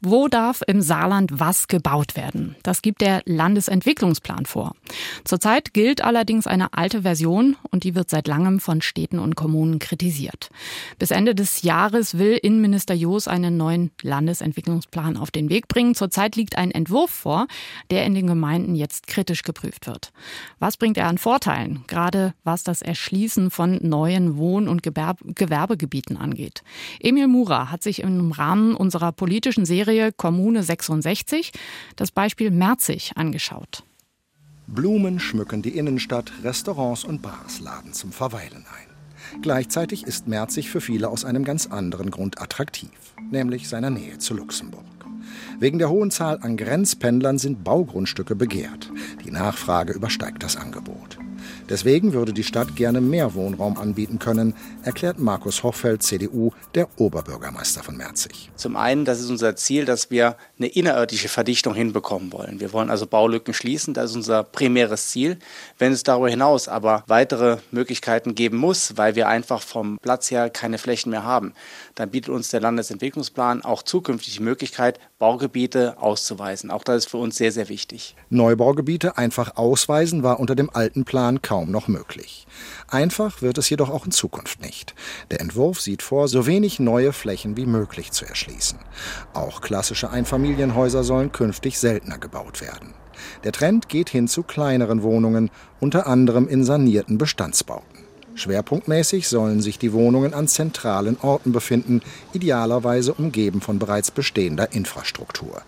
Wo 0.00 0.28
darf 0.28 0.62
im 0.68 0.80
Saarland 0.80 1.40
was 1.40 1.66
gebaut 1.66 2.14
werden? 2.14 2.54
Das 2.62 2.82
gibt 2.82 3.00
der 3.00 3.20
Landesentwicklungsplan 3.24 4.46
vor. 4.46 4.76
Zurzeit 5.24 5.74
gilt 5.74 6.04
allerdings 6.04 6.46
eine 6.46 6.72
alte 6.72 7.02
Version 7.02 7.56
und 7.72 7.82
die 7.82 7.96
wird 7.96 8.08
seit 8.08 8.28
langem 8.28 8.60
von 8.60 8.80
Städten 8.80 9.18
und 9.18 9.34
Kommunen 9.34 9.80
kritisiert. 9.80 10.50
Bis 11.00 11.10
Ende 11.10 11.34
des 11.34 11.62
Jahres 11.62 12.16
will 12.16 12.38
Innenminister 12.40 12.94
Joos 12.94 13.26
einen 13.26 13.56
neuen 13.56 13.90
Landesentwicklungsplan 14.00 15.16
auf 15.16 15.32
den 15.32 15.50
Weg 15.50 15.66
bringen. 15.66 15.96
Zurzeit 15.96 16.36
liegt 16.36 16.56
ein 16.56 16.70
Entwurf 16.70 17.10
vor, 17.10 17.48
der 17.90 18.06
in 18.06 18.14
den 18.14 18.28
Gemeinden 18.28 18.76
jetzt 18.76 19.08
kritisch 19.08 19.42
geprüft 19.42 19.88
wird. 19.88 20.12
Was 20.60 20.76
bringt 20.76 20.96
er 20.96 21.08
an 21.08 21.18
Vorteilen, 21.18 21.82
gerade 21.88 22.34
was 22.44 22.62
das 22.62 22.82
Erschließen 22.82 23.50
von 23.50 23.80
neuen 23.82 24.36
Wohn- 24.36 24.68
und 24.68 24.84
Gewerbegebieten 24.84 26.16
angeht? 26.16 26.62
Emil 27.00 27.26
Mura 27.26 27.72
hat 27.72 27.82
sich 27.82 28.02
im 28.02 28.30
Rahmen 28.30 28.76
unserer 28.76 29.10
politischen 29.10 29.64
Serie 29.64 29.87
Serie 29.88 30.12
Kommune 30.12 30.62
66 30.62 31.50
das 31.96 32.10
Beispiel 32.10 32.50
Merzig 32.50 33.12
angeschaut. 33.14 33.84
Blumen 34.66 35.18
schmücken 35.18 35.62
die 35.62 35.78
Innenstadt, 35.78 36.30
Restaurants 36.44 37.04
und 37.04 37.22
Bars 37.22 37.60
laden 37.60 37.94
zum 37.94 38.12
Verweilen 38.12 38.66
ein. 38.66 39.40
Gleichzeitig 39.40 40.06
ist 40.06 40.28
Merzig 40.28 40.68
für 40.68 40.82
viele 40.82 41.08
aus 41.08 41.24
einem 41.24 41.42
ganz 41.42 41.68
anderen 41.68 42.10
Grund 42.10 42.38
attraktiv, 42.38 42.90
nämlich 43.30 43.66
seiner 43.66 43.88
Nähe 43.88 44.18
zu 44.18 44.34
Luxemburg. 44.34 44.84
Wegen 45.58 45.78
der 45.78 45.88
hohen 45.88 46.10
Zahl 46.10 46.38
an 46.42 46.58
Grenzpendlern 46.58 47.38
sind 47.38 47.64
Baugrundstücke 47.64 48.36
begehrt. 48.36 48.92
Die 49.24 49.30
Nachfrage 49.30 49.94
übersteigt 49.94 50.42
das 50.42 50.56
Angebot. 50.56 51.18
Deswegen 51.68 52.14
würde 52.14 52.32
die 52.32 52.44
Stadt 52.44 52.76
gerne 52.76 53.00
mehr 53.00 53.34
Wohnraum 53.34 53.76
anbieten 53.76 54.18
können, 54.18 54.54
erklärt 54.82 55.18
Markus 55.18 55.62
Hochfeld, 55.62 56.02
CDU, 56.02 56.52
der 56.74 56.88
Oberbürgermeister 56.98 57.82
von 57.82 57.96
Merzig. 57.96 58.50
Zum 58.56 58.76
einen, 58.76 59.04
das 59.04 59.20
ist 59.20 59.28
unser 59.28 59.54
Ziel, 59.56 59.84
dass 59.84 60.10
wir 60.10 60.36
eine 60.58 60.68
innerörtliche 60.68 61.28
Verdichtung 61.28 61.74
hinbekommen 61.74 62.32
wollen. 62.32 62.60
Wir 62.60 62.72
wollen 62.72 62.88
also 62.88 63.06
Baulücken 63.06 63.52
schließen, 63.52 63.92
das 63.92 64.10
ist 64.10 64.16
unser 64.16 64.44
primäres 64.44 65.08
Ziel. 65.08 65.38
Wenn 65.78 65.92
es 65.92 66.02
darüber 66.02 66.30
hinaus 66.30 66.68
aber 66.68 67.04
weitere 67.06 67.58
Möglichkeiten 67.70 68.34
geben 68.34 68.56
muss, 68.56 68.96
weil 68.96 69.14
wir 69.14 69.28
einfach 69.28 69.60
vom 69.60 69.98
Platz 70.00 70.30
her 70.30 70.48
keine 70.48 70.78
Flächen 70.78 71.10
mehr 71.10 71.24
haben, 71.24 71.52
dann 71.94 72.10
bietet 72.10 72.30
uns 72.30 72.48
der 72.48 72.60
Landesentwicklungsplan 72.60 73.62
auch 73.62 73.82
zukünftig 73.82 74.36
die 74.36 74.42
Möglichkeit, 74.42 74.98
Baugebiete 75.18 76.00
auszuweisen. 76.00 76.70
Auch 76.70 76.84
das 76.84 76.98
ist 76.98 77.10
für 77.10 77.16
uns 77.16 77.36
sehr, 77.36 77.50
sehr 77.50 77.68
wichtig. 77.68 78.14
Neubaugebiete 78.30 79.18
einfach 79.18 79.56
ausweisen 79.56 80.22
war 80.22 80.38
unter 80.38 80.54
dem 80.54 80.70
alten 80.70 81.04
Plan 81.04 81.42
kaum 81.42 81.72
noch 81.72 81.88
möglich. 81.88 82.46
Einfach 82.86 83.42
wird 83.42 83.58
es 83.58 83.68
jedoch 83.68 83.90
auch 83.90 84.06
in 84.06 84.12
Zukunft 84.12 84.60
nicht. 84.62 84.94
Der 85.32 85.40
Entwurf 85.40 85.80
sieht 85.80 86.02
vor, 86.02 86.28
so 86.28 86.46
wenig 86.46 86.78
neue 86.78 87.12
Flächen 87.12 87.56
wie 87.56 87.66
möglich 87.66 88.12
zu 88.12 88.26
erschließen. 88.26 88.78
Auch 89.34 89.60
klassische 89.60 90.10
Einfamilienhäuser 90.10 91.02
sollen 91.02 91.32
künftig 91.32 91.80
seltener 91.80 92.18
gebaut 92.18 92.60
werden. 92.60 92.94
Der 93.42 93.50
Trend 93.50 93.88
geht 93.88 94.10
hin 94.10 94.28
zu 94.28 94.44
kleineren 94.44 95.02
Wohnungen, 95.02 95.50
unter 95.80 96.06
anderem 96.06 96.46
in 96.46 96.62
sanierten 96.62 97.18
Bestandsbauten. 97.18 97.97
Schwerpunktmäßig 98.38 99.28
sollen 99.28 99.60
sich 99.60 99.78
die 99.78 99.92
Wohnungen 99.92 100.32
an 100.34 100.48
zentralen 100.48 101.18
Orten 101.20 101.52
befinden, 101.52 102.00
idealerweise 102.32 103.12
umgeben 103.12 103.60
von 103.60 103.78
bereits 103.78 104.10
bestehender 104.10 104.72
Infrastruktur. 104.72 105.62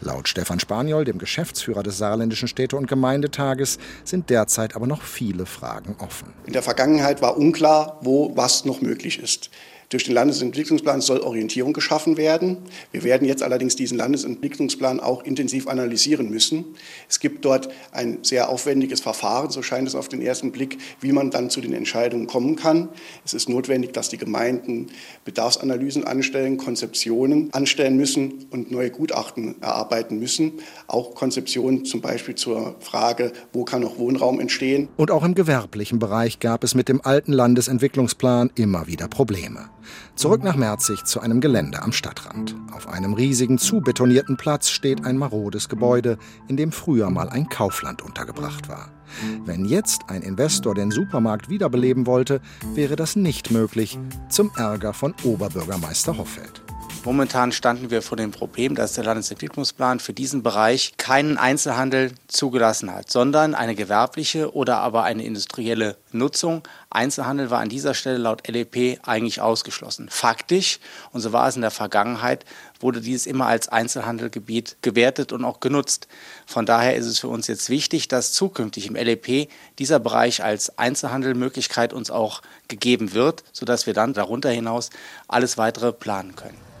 Laut 0.00 0.28
Stefan 0.28 0.60
Spaniol, 0.60 1.04
dem 1.04 1.18
Geschäftsführer 1.18 1.82
des 1.82 1.98
Saarländischen 1.98 2.48
Städte- 2.48 2.76
und 2.76 2.86
Gemeindetages, 2.86 3.78
sind 4.04 4.30
derzeit 4.30 4.76
aber 4.76 4.86
noch 4.86 5.02
viele 5.02 5.46
Fragen 5.46 5.96
offen. 5.98 6.32
In 6.46 6.52
der 6.52 6.62
Vergangenheit 6.62 7.22
war 7.22 7.36
unklar, 7.36 7.98
wo 8.02 8.36
was 8.36 8.64
noch 8.64 8.80
möglich 8.80 9.22
ist. 9.22 9.50
Durch 9.94 10.02
den 10.02 10.14
Landesentwicklungsplan 10.14 11.00
soll 11.00 11.20
Orientierung 11.20 11.72
geschaffen 11.72 12.16
werden. 12.16 12.56
Wir 12.90 13.04
werden 13.04 13.28
jetzt 13.28 13.44
allerdings 13.44 13.76
diesen 13.76 13.96
Landesentwicklungsplan 13.96 14.98
auch 14.98 15.22
intensiv 15.22 15.68
analysieren 15.68 16.30
müssen. 16.30 16.64
Es 17.08 17.20
gibt 17.20 17.44
dort 17.44 17.68
ein 17.92 18.18
sehr 18.22 18.48
aufwendiges 18.48 19.00
Verfahren, 19.00 19.50
so 19.50 19.62
scheint 19.62 19.86
es 19.86 19.94
auf 19.94 20.08
den 20.08 20.20
ersten 20.20 20.50
Blick, 20.50 20.78
wie 21.00 21.12
man 21.12 21.30
dann 21.30 21.48
zu 21.48 21.60
den 21.60 21.72
Entscheidungen 21.72 22.26
kommen 22.26 22.56
kann. 22.56 22.88
Es 23.24 23.34
ist 23.34 23.48
notwendig, 23.48 23.92
dass 23.92 24.08
die 24.08 24.16
Gemeinden 24.16 24.88
Bedarfsanalysen 25.24 26.02
anstellen, 26.02 26.56
Konzeptionen 26.56 27.54
anstellen 27.54 27.96
müssen 27.96 28.46
und 28.50 28.72
neue 28.72 28.90
Gutachten 28.90 29.62
erarbeiten 29.62 30.18
müssen. 30.18 30.54
Auch 30.88 31.14
Konzeptionen 31.14 31.84
zum 31.84 32.00
Beispiel 32.00 32.34
zur 32.34 32.74
Frage, 32.80 33.32
wo 33.52 33.62
kann 33.62 33.82
noch 33.82 33.96
Wohnraum 34.00 34.40
entstehen. 34.40 34.88
Und 34.96 35.12
auch 35.12 35.22
im 35.22 35.36
gewerblichen 35.36 36.00
Bereich 36.00 36.40
gab 36.40 36.64
es 36.64 36.74
mit 36.74 36.88
dem 36.88 37.00
alten 37.00 37.32
Landesentwicklungsplan 37.32 38.50
immer 38.56 38.88
wieder 38.88 39.06
Probleme. 39.06 39.68
Zurück 40.16 40.42
nach 40.42 40.56
Merzig 40.56 41.04
zu 41.04 41.20
einem 41.20 41.40
Gelände 41.40 41.82
am 41.82 41.92
Stadtrand. 41.92 42.56
Auf 42.72 42.88
einem 42.88 43.14
riesigen 43.14 43.58
zubetonierten 43.58 44.36
Platz 44.36 44.70
steht 44.70 45.04
ein 45.04 45.16
marodes 45.16 45.68
Gebäude, 45.68 46.18
in 46.48 46.56
dem 46.56 46.72
früher 46.72 47.10
mal 47.10 47.28
ein 47.28 47.48
Kaufland 47.48 48.02
untergebracht 48.02 48.68
war. 48.68 48.90
Wenn 49.44 49.64
jetzt 49.64 50.08
ein 50.08 50.22
Investor 50.22 50.74
den 50.74 50.90
Supermarkt 50.90 51.48
wiederbeleben 51.48 52.06
wollte, 52.06 52.40
wäre 52.74 52.96
das 52.96 53.16
nicht 53.16 53.50
möglich, 53.50 53.98
zum 54.28 54.50
Ärger 54.56 54.92
von 54.92 55.14
Oberbürgermeister 55.22 56.16
Hoffeld. 56.16 56.63
Momentan 57.04 57.52
standen 57.52 57.90
wir 57.90 58.00
vor 58.00 58.16
dem 58.16 58.30
Problem, 58.30 58.74
dass 58.74 58.94
der 58.94 59.04
Landesentwicklungsplan 59.04 60.00
für 60.00 60.14
diesen 60.14 60.42
Bereich 60.42 60.94
keinen 60.96 61.36
Einzelhandel 61.36 62.12
zugelassen 62.28 62.90
hat, 62.90 63.10
sondern 63.10 63.54
eine 63.54 63.74
gewerbliche 63.74 64.54
oder 64.54 64.78
aber 64.78 65.04
eine 65.04 65.22
industrielle 65.22 65.98
Nutzung. 66.12 66.66
Einzelhandel 66.88 67.50
war 67.50 67.60
an 67.60 67.68
dieser 67.68 67.92
Stelle 67.92 68.16
laut 68.16 68.48
LEP 68.48 69.00
eigentlich 69.02 69.42
ausgeschlossen. 69.42 70.08
Faktisch, 70.08 70.80
und 71.12 71.20
so 71.20 71.34
war 71.34 71.46
es 71.46 71.56
in 71.56 71.60
der 71.60 71.70
Vergangenheit, 71.70 72.46
wurde 72.80 73.02
dies 73.02 73.26
immer 73.26 73.48
als 73.48 73.68
Einzelhandelgebiet 73.68 74.78
gewertet 74.80 75.32
und 75.32 75.44
auch 75.44 75.60
genutzt. 75.60 76.08
Von 76.46 76.64
daher 76.64 76.96
ist 76.96 77.04
es 77.04 77.18
für 77.18 77.28
uns 77.28 77.48
jetzt 77.48 77.68
wichtig, 77.68 78.08
dass 78.08 78.32
zukünftig 78.32 78.86
im 78.86 78.94
LEP 78.94 79.50
dieser 79.78 79.98
Bereich 79.98 80.42
als 80.42 80.78
Einzelhandelmöglichkeit 80.78 81.92
uns 81.92 82.10
auch 82.10 82.40
gegeben 82.68 83.12
wird, 83.12 83.44
sodass 83.52 83.86
wir 83.86 83.92
dann 83.92 84.14
darunter 84.14 84.48
hinaus 84.48 84.88
alles 85.28 85.58
weitere 85.58 85.92
planen 85.92 86.34
können. 86.34 86.73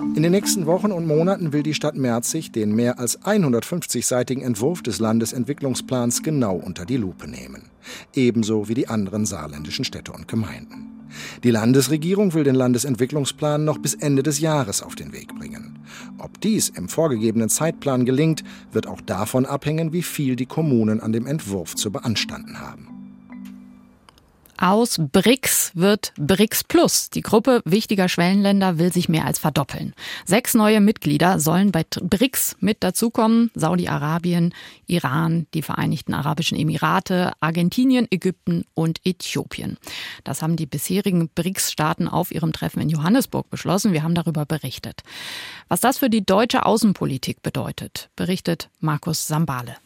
In 0.00 0.22
den 0.22 0.32
nächsten 0.32 0.64
Wochen 0.64 0.92
und 0.92 1.06
Monaten 1.06 1.52
will 1.52 1.62
die 1.62 1.74
Stadt 1.74 1.94
Merzig 1.94 2.52
den 2.52 2.74
mehr 2.74 2.98
als 2.98 3.20
150-seitigen 3.20 4.42
Entwurf 4.42 4.82
des 4.82 4.98
Landesentwicklungsplans 4.98 6.22
genau 6.22 6.56
unter 6.56 6.86
die 6.86 6.96
Lupe 6.96 7.28
nehmen. 7.28 7.64
Ebenso 8.14 8.68
wie 8.68 8.74
die 8.74 8.88
anderen 8.88 9.26
saarländischen 9.26 9.84
Städte 9.84 10.12
und 10.12 10.26
Gemeinden. 10.26 10.90
Die 11.44 11.50
Landesregierung 11.50 12.32
will 12.32 12.44
den 12.44 12.54
Landesentwicklungsplan 12.54 13.62
noch 13.62 13.76
bis 13.76 13.94
Ende 13.94 14.22
des 14.22 14.40
Jahres 14.40 14.82
auf 14.82 14.94
den 14.94 15.12
Weg 15.12 15.38
bringen. 15.38 15.78
Ob 16.18 16.40
dies 16.40 16.70
im 16.70 16.88
vorgegebenen 16.88 17.50
Zeitplan 17.50 18.06
gelingt, 18.06 18.42
wird 18.72 18.86
auch 18.86 19.02
davon 19.02 19.44
abhängen, 19.44 19.92
wie 19.92 20.02
viel 20.02 20.34
die 20.34 20.46
Kommunen 20.46 21.00
an 21.00 21.12
dem 21.12 21.26
Entwurf 21.26 21.74
zu 21.74 21.92
beanstanden 21.92 22.58
haben. 22.58 22.89
Aus 24.60 25.00
BRICS 25.00 25.72
wird 25.74 26.12
BRICS 26.18 26.64
Plus. 26.64 27.08
Die 27.08 27.22
Gruppe 27.22 27.62
wichtiger 27.64 28.10
Schwellenländer 28.10 28.76
will 28.76 28.92
sich 28.92 29.08
mehr 29.08 29.24
als 29.24 29.38
verdoppeln. 29.38 29.94
Sechs 30.26 30.52
neue 30.52 30.82
Mitglieder 30.82 31.40
sollen 31.40 31.72
bei 31.72 31.82
BRICS 31.82 32.56
mit 32.60 32.84
dazukommen. 32.84 33.50
Saudi-Arabien, 33.54 34.52
Iran, 34.86 35.46
die 35.54 35.62
Vereinigten 35.62 36.12
Arabischen 36.12 36.58
Emirate, 36.58 37.32
Argentinien, 37.40 38.06
Ägypten 38.10 38.66
und 38.74 39.00
Äthiopien. 39.02 39.78
Das 40.24 40.42
haben 40.42 40.56
die 40.56 40.66
bisherigen 40.66 41.30
BRICS-Staaten 41.34 42.06
auf 42.06 42.30
ihrem 42.30 42.52
Treffen 42.52 42.82
in 42.82 42.90
Johannesburg 42.90 43.48
beschlossen. 43.48 43.94
Wir 43.94 44.02
haben 44.02 44.14
darüber 44.14 44.44
berichtet. 44.44 45.00
Was 45.68 45.80
das 45.80 45.96
für 45.96 46.10
die 46.10 46.26
deutsche 46.26 46.66
Außenpolitik 46.66 47.42
bedeutet, 47.42 48.10
berichtet 48.14 48.68
Markus 48.78 49.26
Sambale. 49.26 49.76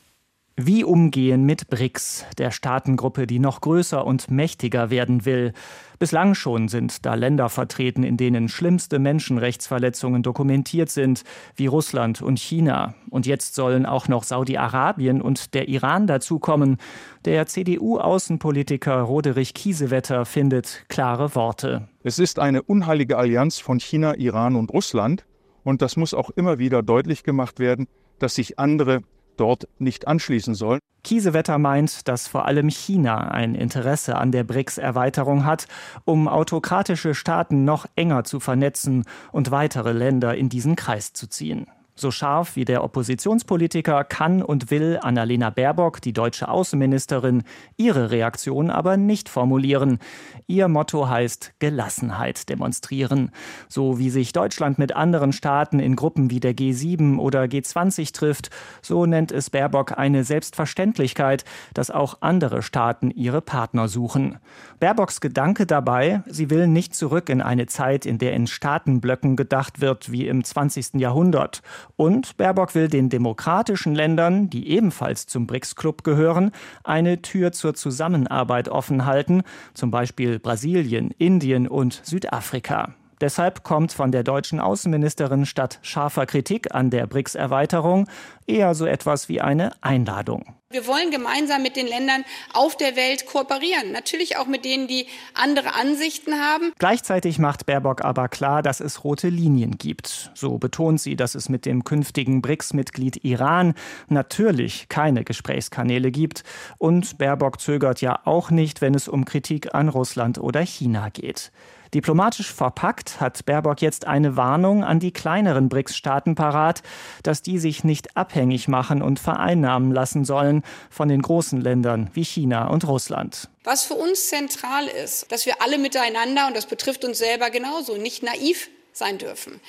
Wie 0.56 0.84
umgehen 0.84 1.42
mit 1.42 1.68
BRICS, 1.68 2.26
der 2.38 2.52
Staatengruppe, 2.52 3.26
die 3.26 3.40
noch 3.40 3.60
größer 3.60 4.06
und 4.06 4.30
mächtiger 4.30 4.88
werden 4.88 5.24
will? 5.24 5.52
Bislang 5.98 6.36
schon 6.36 6.68
sind 6.68 7.04
da 7.04 7.14
Länder 7.14 7.48
vertreten, 7.48 8.04
in 8.04 8.16
denen 8.16 8.48
schlimmste 8.48 9.00
Menschenrechtsverletzungen 9.00 10.22
dokumentiert 10.22 10.90
sind, 10.90 11.24
wie 11.56 11.66
Russland 11.66 12.22
und 12.22 12.38
China. 12.38 12.94
Und 13.10 13.26
jetzt 13.26 13.56
sollen 13.56 13.84
auch 13.84 14.06
noch 14.06 14.22
Saudi-Arabien 14.22 15.20
und 15.20 15.54
der 15.54 15.68
Iran 15.68 16.06
dazukommen. 16.06 16.76
Der 17.24 17.46
CDU-Außenpolitiker 17.46 19.00
Roderich 19.00 19.54
Kiesewetter 19.54 20.24
findet 20.24 20.84
klare 20.88 21.34
Worte. 21.34 21.88
Es 22.04 22.20
ist 22.20 22.38
eine 22.38 22.62
unheilige 22.62 23.18
Allianz 23.18 23.58
von 23.58 23.80
China, 23.80 24.14
Iran 24.14 24.54
und 24.54 24.72
Russland. 24.72 25.26
Und 25.64 25.82
das 25.82 25.96
muss 25.96 26.14
auch 26.14 26.30
immer 26.30 26.58
wieder 26.58 26.84
deutlich 26.84 27.24
gemacht 27.24 27.58
werden, 27.58 27.88
dass 28.20 28.36
sich 28.36 28.60
andere 28.60 29.00
dort 29.36 29.68
nicht 29.78 30.08
anschließen 30.08 30.54
sollen. 30.54 30.80
Kiesewetter 31.02 31.58
meint, 31.58 32.08
dass 32.08 32.26
vor 32.26 32.46
allem 32.46 32.70
China 32.70 33.28
ein 33.28 33.54
Interesse 33.54 34.16
an 34.16 34.32
der 34.32 34.42
BRICS-Erweiterung 34.44 35.44
hat, 35.44 35.68
um 36.04 36.28
autokratische 36.28 37.14
Staaten 37.14 37.64
noch 37.64 37.86
enger 37.94 38.24
zu 38.24 38.40
vernetzen 38.40 39.04
und 39.30 39.50
weitere 39.50 39.92
Länder 39.92 40.34
in 40.34 40.48
diesen 40.48 40.76
Kreis 40.76 41.12
zu 41.12 41.28
ziehen. 41.28 41.66
So 41.96 42.10
scharf 42.10 42.56
wie 42.56 42.64
der 42.64 42.82
Oppositionspolitiker 42.82 44.02
kann 44.02 44.42
und 44.42 44.72
will 44.72 44.98
Annalena 45.00 45.50
Baerbock, 45.50 46.00
die 46.00 46.12
deutsche 46.12 46.48
Außenministerin, 46.48 47.44
ihre 47.76 48.10
Reaktion 48.10 48.68
aber 48.68 48.96
nicht 48.96 49.28
formulieren. 49.28 50.00
Ihr 50.48 50.66
Motto 50.66 51.08
heißt 51.08 51.54
Gelassenheit 51.60 52.48
demonstrieren. 52.48 53.30
So 53.68 53.96
wie 54.00 54.10
sich 54.10 54.32
Deutschland 54.32 54.76
mit 54.76 54.96
anderen 54.96 55.32
Staaten 55.32 55.78
in 55.78 55.94
Gruppen 55.94 56.30
wie 56.30 56.40
der 56.40 56.54
G7 56.54 57.18
oder 57.18 57.44
G20 57.44 58.12
trifft, 58.12 58.50
so 58.82 59.06
nennt 59.06 59.30
es 59.30 59.50
Baerbock 59.50 59.96
eine 59.96 60.24
Selbstverständlichkeit, 60.24 61.44
dass 61.74 61.92
auch 61.92 62.18
andere 62.22 62.62
Staaten 62.62 63.12
ihre 63.12 63.40
Partner 63.40 63.86
suchen. 63.86 64.38
Baerbocks 64.80 65.20
Gedanke 65.20 65.64
dabei, 65.64 66.24
sie 66.26 66.50
will 66.50 66.66
nicht 66.66 66.96
zurück 66.96 67.28
in 67.28 67.40
eine 67.40 67.66
Zeit, 67.66 68.04
in 68.04 68.18
der 68.18 68.32
in 68.32 68.48
Staatenblöcken 68.48 69.36
gedacht 69.36 69.80
wird 69.80 70.10
wie 70.10 70.26
im 70.26 70.42
20. 70.42 70.94
Jahrhundert. 70.94 71.62
Und 71.96 72.36
Baerbock 72.36 72.74
will 72.74 72.88
den 72.88 73.08
demokratischen 73.08 73.94
Ländern, 73.94 74.50
die 74.50 74.68
ebenfalls 74.68 75.26
zum 75.26 75.46
BRICS-Club 75.46 76.02
gehören, 76.02 76.50
eine 76.82 77.22
Tür 77.22 77.52
zur 77.52 77.74
Zusammenarbeit 77.74 78.68
offen 78.68 79.04
halten, 79.04 79.42
zum 79.74 79.90
Beispiel 79.90 80.38
Brasilien, 80.38 81.12
Indien 81.18 81.68
und 81.68 82.00
Südafrika. 82.04 82.94
Deshalb 83.20 83.62
kommt 83.62 83.92
von 83.92 84.10
der 84.10 84.24
deutschen 84.24 84.58
Außenministerin 84.58 85.46
statt 85.46 85.78
scharfer 85.82 86.26
Kritik 86.26 86.74
an 86.74 86.90
der 86.90 87.06
BRICS-Erweiterung 87.06 88.08
eher 88.46 88.74
so 88.74 88.86
etwas 88.86 89.28
wie 89.28 89.40
eine 89.40 89.70
Einladung. 89.80 90.56
Wir 90.74 90.88
wollen 90.88 91.12
gemeinsam 91.12 91.62
mit 91.62 91.76
den 91.76 91.86
Ländern 91.86 92.24
auf 92.52 92.76
der 92.76 92.96
Welt 92.96 93.26
kooperieren. 93.26 93.92
Natürlich 93.92 94.38
auch 94.38 94.48
mit 94.48 94.64
denen, 94.64 94.88
die 94.88 95.06
andere 95.32 95.76
Ansichten 95.76 96.34
haben. 96.34 96.72
Gleichzeitig 96.80 97.38
macht 97.38 97.64
Baerbock 97.64 98.04
aber 98.04 98.28
klar, 98.28 98.60
dass 98.60 98.80
es 98.80 99.04
rote 99.04 99.28
Linien 99.28 99.78
gibt. 99.78 100.32
So 100.34 100.58
betont 100.58 101.00
sie, 101.00 101.14
dass 101.14 101.36
es 101.36 101.48
mit 101.48 101.64
dem 101.64 101.84
künftigen 101.84 102.42
BRICS-Mitglied 102.42 103.24
Iran 103.24 103.74
natürlich 104.08 104.88
keine 104.88 105.22
Gesprächskanäle 105.22 106.10
gibt. 106.10 106.42
Und 106.78 107.18
Baerbock 107.18 107.60
zögert 107.60 108.00
ja 108.00 108.18
auch 108.24 108.50
nicht, 108.50 108.80
wenn 108.80 108.96
es 108.96 109.06
um 109.06 109.24
Kritik 109.24 109.76
an 109.76 109.88
Russland 109.88 110.38
oder 110.38 110.62
China 110.62 111.08
geht. 111.08 111.52
Diplomatisch 111.94 112.52
verpackt 112.52 113.20
hat 113.20 113.46
Baerbock 113.46 113.80
jetzt 113.80 114.04
eine 114.04 114.36
Warnung 114.36 114.82
an 114.82 114.98
die 114.98 115.12
kleineren 115.12 115.68
BRICS-Staaten 115.68 116.34
parat, 116.34 116.82
dass 117.22 117.40
die 117.40 117.58
sich 117.58 117.84
nicht 117.84 118.16
abhängig 118.16 118.66
machen 118.66 119.00
und 119.00 119.20
vereinnahmen 119.20 119.92
lassen 119.92 120.24
sollen 120.24 120.64
von 120.90 121.08
den 121.08 121.22
großen 121.22 121.60
Ländern 121.60 122.10
wie 122.12 122.24
China 122.24 122.66
und 122.66 122.86
Russland. 122.88 123.48
Was 123.62 123.84
für 123.84 123.94
uns 123.94 124.28
zentral 124.28 124.88
ist, 124.88 125.30
dass 125.30 125.46
wir 125.46 125.62
alle 125.62 125.78
miteinander, 125.78 126.48
und 126.48 126.56
das 126.56 126.66
betrifft 126.66 127.04
uns 127.04 127.18
selber 127.18 127.50
genauso, 127.50 127.96
nicht 127.96 128.24
naiv 128.24 128.70
sein 128.92 129.18
dürfen. 129.18 129.60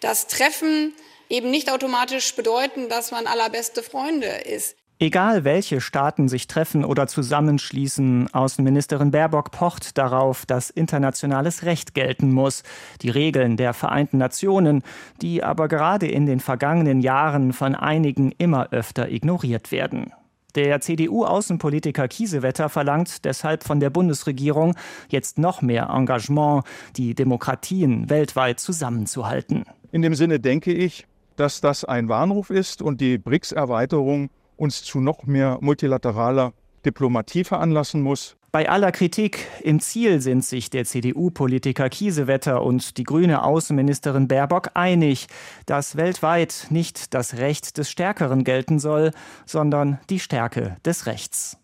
Das 0.00 0.26
Treffen 0.26 0.94
eben 1.28 1.50
nicht 1.50 1.70
automatisch 1.70 2.34
bedeuten, 2.34 2.88
dass 2.88 3.10
man 3.10 3.26
allerbeste 3.26 3.82
Freunde 3.82 4.26
ist. 4.26 4.74
Egal 5.00 5.42
welche 5.42 5.80
Staaten 5.80 6.28
sich 6.28 6.46
treffen 6.46 6.84
oder 6.84 7.08
zusammenschließen, 7.08 8.32
Außenministerin 8.32 9.10
Baerbock 9.10 9.50
pocht 9.50 9.98
darauf, 9.98 10.46
dass 10.46 10.70
internationales 10.70 11.64
Recht 11.64 11.94
gelten 11.94 12.32
muss, 12.32 12.62
die 13.02 13.10
Regeln 13.10 13.56
der 13.56 13.74
Vereinten 13.74 14.18
Nationen, 14.18 14.82
die 15.20 15.42
aber 15.42 15.66
gerade 15.66 16.06
in 16.06 16.26
den 16.26 16.38
vergangenen 16.38 17.00
Jahren 17.00 17.52
von 17.52 17.74
einigen 17.74 18.30
immer 18.38 18.72
öfter 18.72 19.10
ignoriert 19.10 19.72
werden. 19.72 20.12
Der 20.54 20.80
CDU-Außenpolitiker 20.80 22.06
Kiesewetter 22.06 22.68
verlangt 22.68 23.24
deshalb 23.24 23.64
von 23.64 23.80
der 23.80 23.90
Bundesregierung 23.90 24.76
jetzt 25.08 25.38
noch 25.38 25.60
mehr 25.60 25.88
Engagement, 25.92 26.62
die 26.96 27.16
Demokratien 27.16 28.08
weltweit 28.08 28.60
zusammenzuhalten. 28.60 29.64
In 29.90 30.02
dem 30.02 30.14
Sinne 30.14 30.38
denke 30.38 30.72
ich, 30.72 31.08
dass 31.34 31.60
das 31.60 31.84
ein 31.84 32.08
Warnruf 32.08 32.50
ist 32.50 32.80
und 32.80 33.00
die 33.00 33.18
BRICS-Erweiterung 33.18 34.30
uns 34.56 34.82
zu 34.82 35.00
noch 35.00 35.24
mehr 35.24 35.58
multilateraler 35.60 36.52
Diplomatie 36.84 37.44
veranlassen 37.44 38.02
muss. 38.02 38.36
Bei 38.54 38.68
aller 38.68 38.92
Kritik 38.92 39.48
im 39.62 39.80
Ziel 39.80 40.20
sind 40.20 40.44
sich 40.44 40.70
der 40.70 40.84
CDU-Politiker 40.84 41.88
Kiesewetter 41.88 42.62
und 42.62 42.98
die 42.98 43.02
grüne 43.02 43.42
Außenministerin 43.42 44.28
Baerbock 44.28 44.70
einig, 44.74 45.26
dass 45.66 45.96
weltweit 45.96 46.68
nicht 46.70 47.14
das 47.14 47.38
Recht 47.38 47.78
des 47.78 47.90
Stärkeren 47.90 48.44
gelten 48.44 48.78
soll, 48.78 49.10
sondern 49.44 49.98
die 50.08 50.20
Stärke 50.20 50.76
des 50.84 51.06
Rechts. 51.06 51.58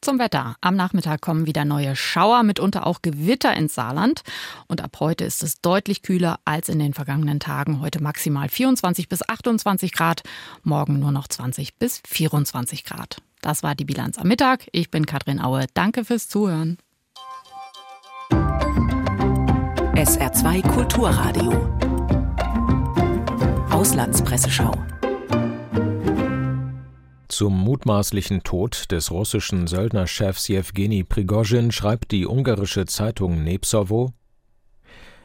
Zum 0.00 0.18
Wetter. 0.18 0.56
Am 0.60 0.76
Nachmittag 0.76 1.20
kommen 1.20 1.46
wieder 1.46 1.64
neue 1.64 1.96
Schauer, 1.96 2.42
mitunter 2.42 2.86
auch 2.86 3.02
Gewitter 3.02 3.54
ins 3.54 3.74
Saarland. 3.74 4.22
Und 4.68 4.82
ab 4.82 4.96
heute 5.00 5.24
ist 5.24 5.42
es 5.42 5.60
deutlich 5.60 6.02
kühler 6.02 6.38
als 6.44 6.68
in 6.68 6.78
den 6.78 6.94
vergangenen 6.94 7.40
Tagen. 7.40 7.80
Heute 7.80 8.02
maximal 8.02 8.48
24 8.48 9.08
bis 9.08 9.28
28 9.28 9.92
Grad, 9.92 10.22
morgen 10.62 10.98
nur 10.98 11.12
noch 11.12 11.28
20 11.28 11.76
bis 11.76 12.02
24 12.06 12.84
Grad. 12.84 13.16
Das 13.40 13.62
war 13.62 13.74
die 13.74 13.84
Bilanz 13.84 14.18
am 14.18 14.28
Mittag. 14.28 14.66
Ich 14.72 14.90
bin 14.90 15.06
Katrin 15.06 15.40
Aue. 15.40 15.66
Danke 15.74 16.04
fürs 16.04 16.28
Zuhören. 16.28 16.78
SR2 19.94 20.62
Kulturradio. 20.68 21.52
Auslandspresseschau. 23.70 24.72
Zum 27.28 27.58
mutmaßlichen 27.58 28.44
Tod 28.44 28.92
des 28.92 29.10
russischen 29.10 29.66
Söldnerchefs 29.66 30.46
Jewgeni 30.46 31.02
Prigozhin 31.02 31.72
schreibt 31.72 32.12
die 32.12 32.24
ungarische 32.24 32.86
Zeitung 32.86 33.42
Nepsovo 33.42 34.12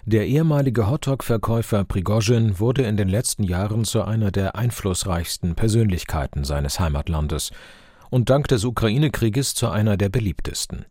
Der 0.06 0.26
ehemalige 0.26 0.90
Hotdog-Verkäufer 0.90 1.84
Prigozhin 1.84 2.60
wurde 2.60 2.84
in 2.84 2.98
den 2.98 3.08
letzten 3.08 3.44
Jahren 3.44 3.86
zu 3.86 4.02
einer 4.04 4.32
der 4.32 4.56
einflussreichsten 4.56 5.54
Persönlichkeiten 5.54 6.44
seines 6.44 6.80
Heimatlandes 6.80 7.52
und 8.10 8.32
dank 8.32 8.48
des 8.48 8.66
Ukraine-Krieges 8.66 9.54
zu 9.54 9.70
einer 9.70 9.96
der 9.96 10.10
beliebtesten. 10.10 10.86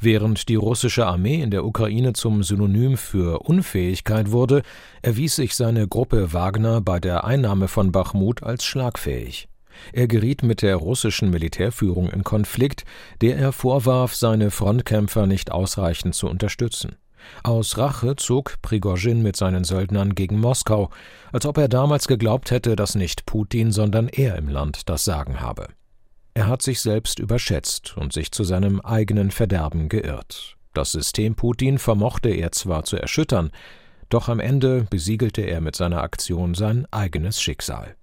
Während 0.00 0.48
die 0.48 0.54
russische 0.54 1.06
Armee 1.06 1.42
in 1.42 1.50
der 1.50 1.66
Ukraine 1.66 2.14
zum 2.14 2.42
Synonym 2.42 2.96
für 2.96 3.40
Unfähigkeit 3.40 4.30
wurde, 4.30 4.62
erwies 5.02 5.36
sich 5.36 5.54
seine 5.54 5.86
Gruppe 5.86 6.32
Wagner 6.32 6.80
bei 6.80 6.98
der 6.98 7.24
Einnahme 7.24 7.68
von 7.68 7.92
Bachmut 7.92 8.42
als 8.42 8.64
schlagfähig. 8.64 9.48
Er 9.92 10.08
geriet 10.08 10.42
mit 10.42 10.62
der 10.62 10.76
russischen 10.76 11.30
Militärführung 11.30 12.08
in 12.10 12.24
Konflikt, 12.24 12.84
der 13.20 13.36
er 13.36 13.52
vorwarf, 13.52 14.14
seine 14.14 14.50
Frontkämpfer 14.50 15.26
nicht 15.26 15.50
ausreichend 15.52 16.14
zu 16.14 16.28
unterstützen. 16.28 16.96
Aus 17.42 17.76
Rache 17.76 18.16
zog 18.16 18.60
Prigozhin 18.62 19.22
mit 19.22 19.36
seinen 19.36 19.64
Söldnern 19.64 20.14
gegen 20.14 20.38
Moskau, 20.38 20.90
als 21.32 21.46
ob 21.46 21.58
er 21.58 21.68
damals 21.68 22.08
geglaubt 22.08 22.50
hätte, 22.50 22.76
dass 22.76 22.94
nicht 22.94 23.26
Putin, 23.26 23.72
sondern 23.72 24.08
er 24.08 24.36
im 24.36 24.48
Land 24.48 24.88
das 24.88 25.04
Sagen 25.04 25.40
habe. 25.40 25.68
Er 26.34 26.48
hat 26.48 26.62
sich 26.62 26.80
selbst 26.80 27.18
überschätzt 27.18 27.96
und 27.96 28.12
sich 28.12 28.30
zu 28.30 28.44
seinem 28.44 28.80
eigenen 28.80 29.30
Verderben 29.30 29.88
geirrt. 29.88 30.56
Das 30.74 30.92
System 30.92 31.34
Putin 31.34 31.78
vermochte 31.78 32.28
er 32.28 32.52
zwar 32.52 32.84
zu 32.84 32.96
erschüttern, 32.96 33.50
doch 34.08 34.28
am 34.28 34.38
Ende 34.38 34.86
besiegelte 34.88 35.42
er 35.42 35.60
mit 35.60 35.74
seiner 35.74 36.02
Aktion 36.02 36.54
sein 36.54 36.86
eigenes 36.90 37.40
Schicksal. 37.40 37.96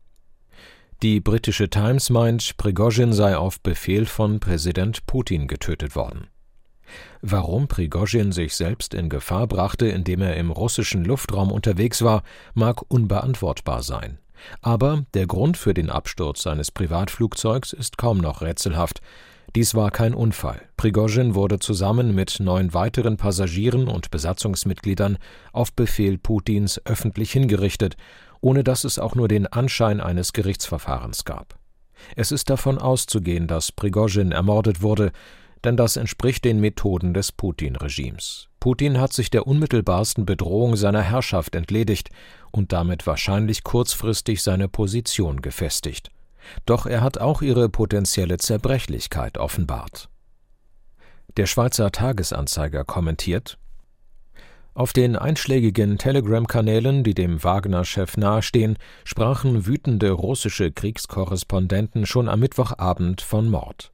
Die 1.03 1.19
britische 1.19 1.69
Times 1.69 2.09
meint, 2.09 2.55
Prigozhin 2.55 3.11
sei 3.11 3.35
auf 3.35 3.59
Befehl 3.59 4.05
von 4.05 4.39
Präsident 4.39 5.05
Putin 5.05 5.49
getötet 5.49 5.97
worden. 5.97 6.27
Warum 7.21 7.67
Prigozhin 7.67 8.31
sich 8.31 8.55
selbst 8.55 8.93
in 8.93 9.09
Gefahr 9.09 9.47
brachte, 9.47 9.85
indem 9.85 10.21
er 10.21 10.37
im 10.37 10.49
russischen 10.49 11.03
Luftraum 11.03 11.51
unterwegs 11.51 12.03
war, 12.03 12.23
mag 12.53 12.89
unbeantwortbar 12.89 13.83
sein. 13.83 14.19
Aber 14.61 15.03
der 15.13 15.27
Grund 15.27 15.57
für 15.57 15.73
den 15.73 15.89
Absturz 15.89 16.41
seines 16.41 16.71
Privatflugzeugs 16.71 17.73
ist 17.73 17.97
kaum 17.97 18.19
noch 18.19 18.41
rätselhaft. 18.41 19.01
Dies 19.57 19.75
war 19.75 19.91
kein 19.91 20.13
Unfall. 20.13 20.61
Prigozhin 20.77 21.35
wurde 21.35 21.59
zusammen 21.59 22.15
mit 22.15 22.39
neun 22.39 22.73
weiteren 22.73 23.17
Passagieren 23.17 23.89
und 23.89 24.09
Besatzungsmitgliedern 24.09 25.17
auf 25.51 25.73
Befehl 25.73 26.17
Putins 26.17 26.79
öffentlich 26.85 27.33
hingerichtet 27.33 27.97
ohne 28.43 28.63
dass 28.63 28.83
es 28.83 28.99
auch 28.99 29.15
nur 29.15 29.29
den 29.29 29.47
Anschein 29.47 30.01
eines 30.01 30.33
Gerichtsverfahrens 30.33 31.23
gab. 31.23 31.57
Es 32.17 32.33
ist 32.33 32.49
davon 32.49 32.77
auszugehen, 32.77 33.47
dass 33.47 33.71
Prigozhin 33.71 34.33
ermordet 34.33 34.81
wurde, 34.81 35.13
denn 35.63 35.77
das 35.77 35.95
entspricht 35.95 36.43
den 36.43 36.59
Methoden 36.59 37.13
des 37.13 37.31
Putin-Regimes. 37.31 38.49
Putin 38.59 38.99
hat 38.99 39.13
sich 39.13 39.29
der 39.29 39.47
unmittelbarsten 39.47 40.25
Bedrohung 40.25 40.75
seiner 40.75 41.01
Herrschaft 41.01 41.55
entledigt 41.55 42.09
und 42.51 42.73
damit 42.73 43.07
wahrscheinlich 43.07 43.63
kurzfristig 43.63 44.43
seine 44.43 44.67
Position 44.67 45.41
gefestigt. 45.41 46.11
Doch 46.65 46.85
er 46.85 46.99
hat 46.99 47.19
auch 47.19 47.41
ihre 47.41 47.69
potenzielle 47.69 48.37
Zerbrechlichkeit 48.37 49.37
offenbart. 49.37 50.09
Der 51.37 51.45
Schweizer 51.45 51.91
Tagesanzeiger 51.91 52.83
kommentiert 52.83 53.57
auf 54.73 54.93
den 54.93 55.15
einschlägigen 55.15 55.97
Telegram-Kanälen, 55.97 57.03
die 57.03 57.13
dem 57.13 57.43
Wagner-Chef 57.43 58.17
nahestehen, 58.17 58.77
sprachen 59.03 59.67
wütende 59.67 60.11
russische 60.11 60.71
Kriegskorrespondenten 60.71 62.05
schon 62.05 62.27
am 62.27 62.39
Mittwochabend 62.39 63.21
von 63.21 63.49
Mord. 63.49 63.91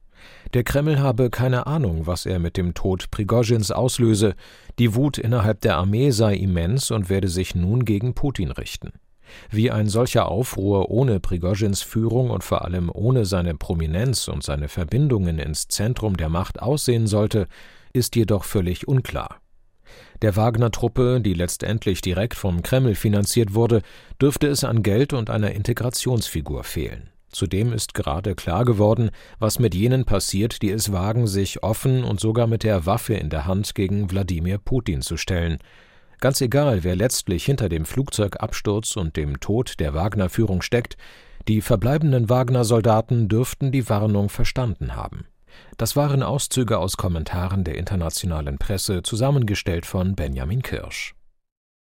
Der 0.54 0.64
Kreml 0.64 0.98
habe 0.98 1.30
keine 1.30 1.66
Ahnung, 1.66 2.06
was 2.06 2.26
er 2.26 2.38
mit 2.38 2.56
dem 2.56 2.74
Tod 2.74 3.10
Prigozhins 3.10 3.70
auslöse, 3.70 4.34
die 4.78 4.94
Wut 4.94 5.18
innerhalb 5.18 5.60
der 5.60 5.76
Armee 5.76 6.10
sei 6.10 6.34
immens 6.34 6.90
und 6.90 7.08
werde 7.08 7.28
sich 7.28 7.54
nun 7.54 7.84
gegen 7.84 8.14
Putin 8.14 8.50
richten. 8.50 8.92
Wie 9.50 9.70
ein 9.70 9.88
solcher 9.88 10.28
Aufruhr 10.28 10.90
ohne 10.90 11.20
Prigozhins 11.20 11.82
Führung 11.82 12.30
und 12.30 12.42
vor 12.42 12.64
allem 12.64 12.90
ohne 12.92 13.24
seine 13.26 13.54
Prominenz 13.54 14.28
und 14.28 14.42
seine 14.42 14.68
Verbindungen 14.68 15.38
ins 15.38 15.68
Zentrum 15.68 16.16
der 16.16 16.28
Macht 16.28 16.60
aussehen 16.60 17.06
sollte, 17.06 17.46
ist 17.92 18.16
jedoch 18.16 18.44
völlig 18.44 18.88
unklar. 18.88 19.39
Der 20.22 20.36
Wagner-Truppe, 20.36 21.20
die 21.20 21.34
letztendlich 21.34 22.02
direkt 22.02 22.34
vom 22.34 22.62
Kreml 22.62 22.94
finanziert 22.94 23.54
wurde, 23.54 23.82
dürfte 24.20 24.48
es 24.48 24.64
an 24.64 24.82
Geld 24.82 25.12
und 25.12 25.30
einer 25.30 25.52
Integrationsfigur 25.52 26.62
fehlen. 26.64 27.10
Zudem 27.32 27.72
ist 27.72 27.94
gerade 27.94 28.34
klar 28.34 28.64
geworden, 28.64 29.10
was 29.38 29.58
mit 29.58 29.74
jenen 29.74 30.04
passiert, 30.04 30.62
die 30.62 30.70
es 30.70 30.92
wagen, 30.92 31.26
sich 31.26 31.62
offen 31.62 32.04
und 32.04 32.20
sogar 32.20 32.46
mit 32.46 32.64
der 32.64 32.86
Waffe 32.86 33.14
in 33.14 33.30
der 33.30 33.46
Hand 33.46 33.74
gegen 33.74 34.10
Wladimir 34.10 34.58
Putin 34.58 35.00
zu 35.00 35.16
stellen. 35.16 35.58
Ganz 36.20 36.40
egal, 36.40 36.84
wer 36.84 36.96
letztlich 36.96 37.44
hinter 37.44 37.68
dem 37.68 37.86
Flugzeugabsturz 37.86 38.96
und 38.96 39.16
dem 39.16 39.40
Tod 39.40 39.78
der 39.78 39.94
Wagner-Führung 39.94 40.60
steckt, 40.60 40.96
die 41.48 41.62
verbleibenden 41.62 42.28
Wagner-Soldaten 42.28 43.28
dürften 43.28 43.72
die 43.72 43.88
Warnung 43.88 44.28
verstanden 44.28 44.96
haben. 44.96 45.24
Das 45.76 45.96
waren 45.96 46.22
Auszüge 46.22 46.78
aus 46.78 46.96
Kommentaren 46.96 47.64
der 47.64 47.76
internationalen 47.76 48.58
Presse, 48.58 49.02
zusammengestellt 49.02 49.86
von 49.86 50.14
Benjamin 50.14 50.62
Kirsch. 50.62 51.14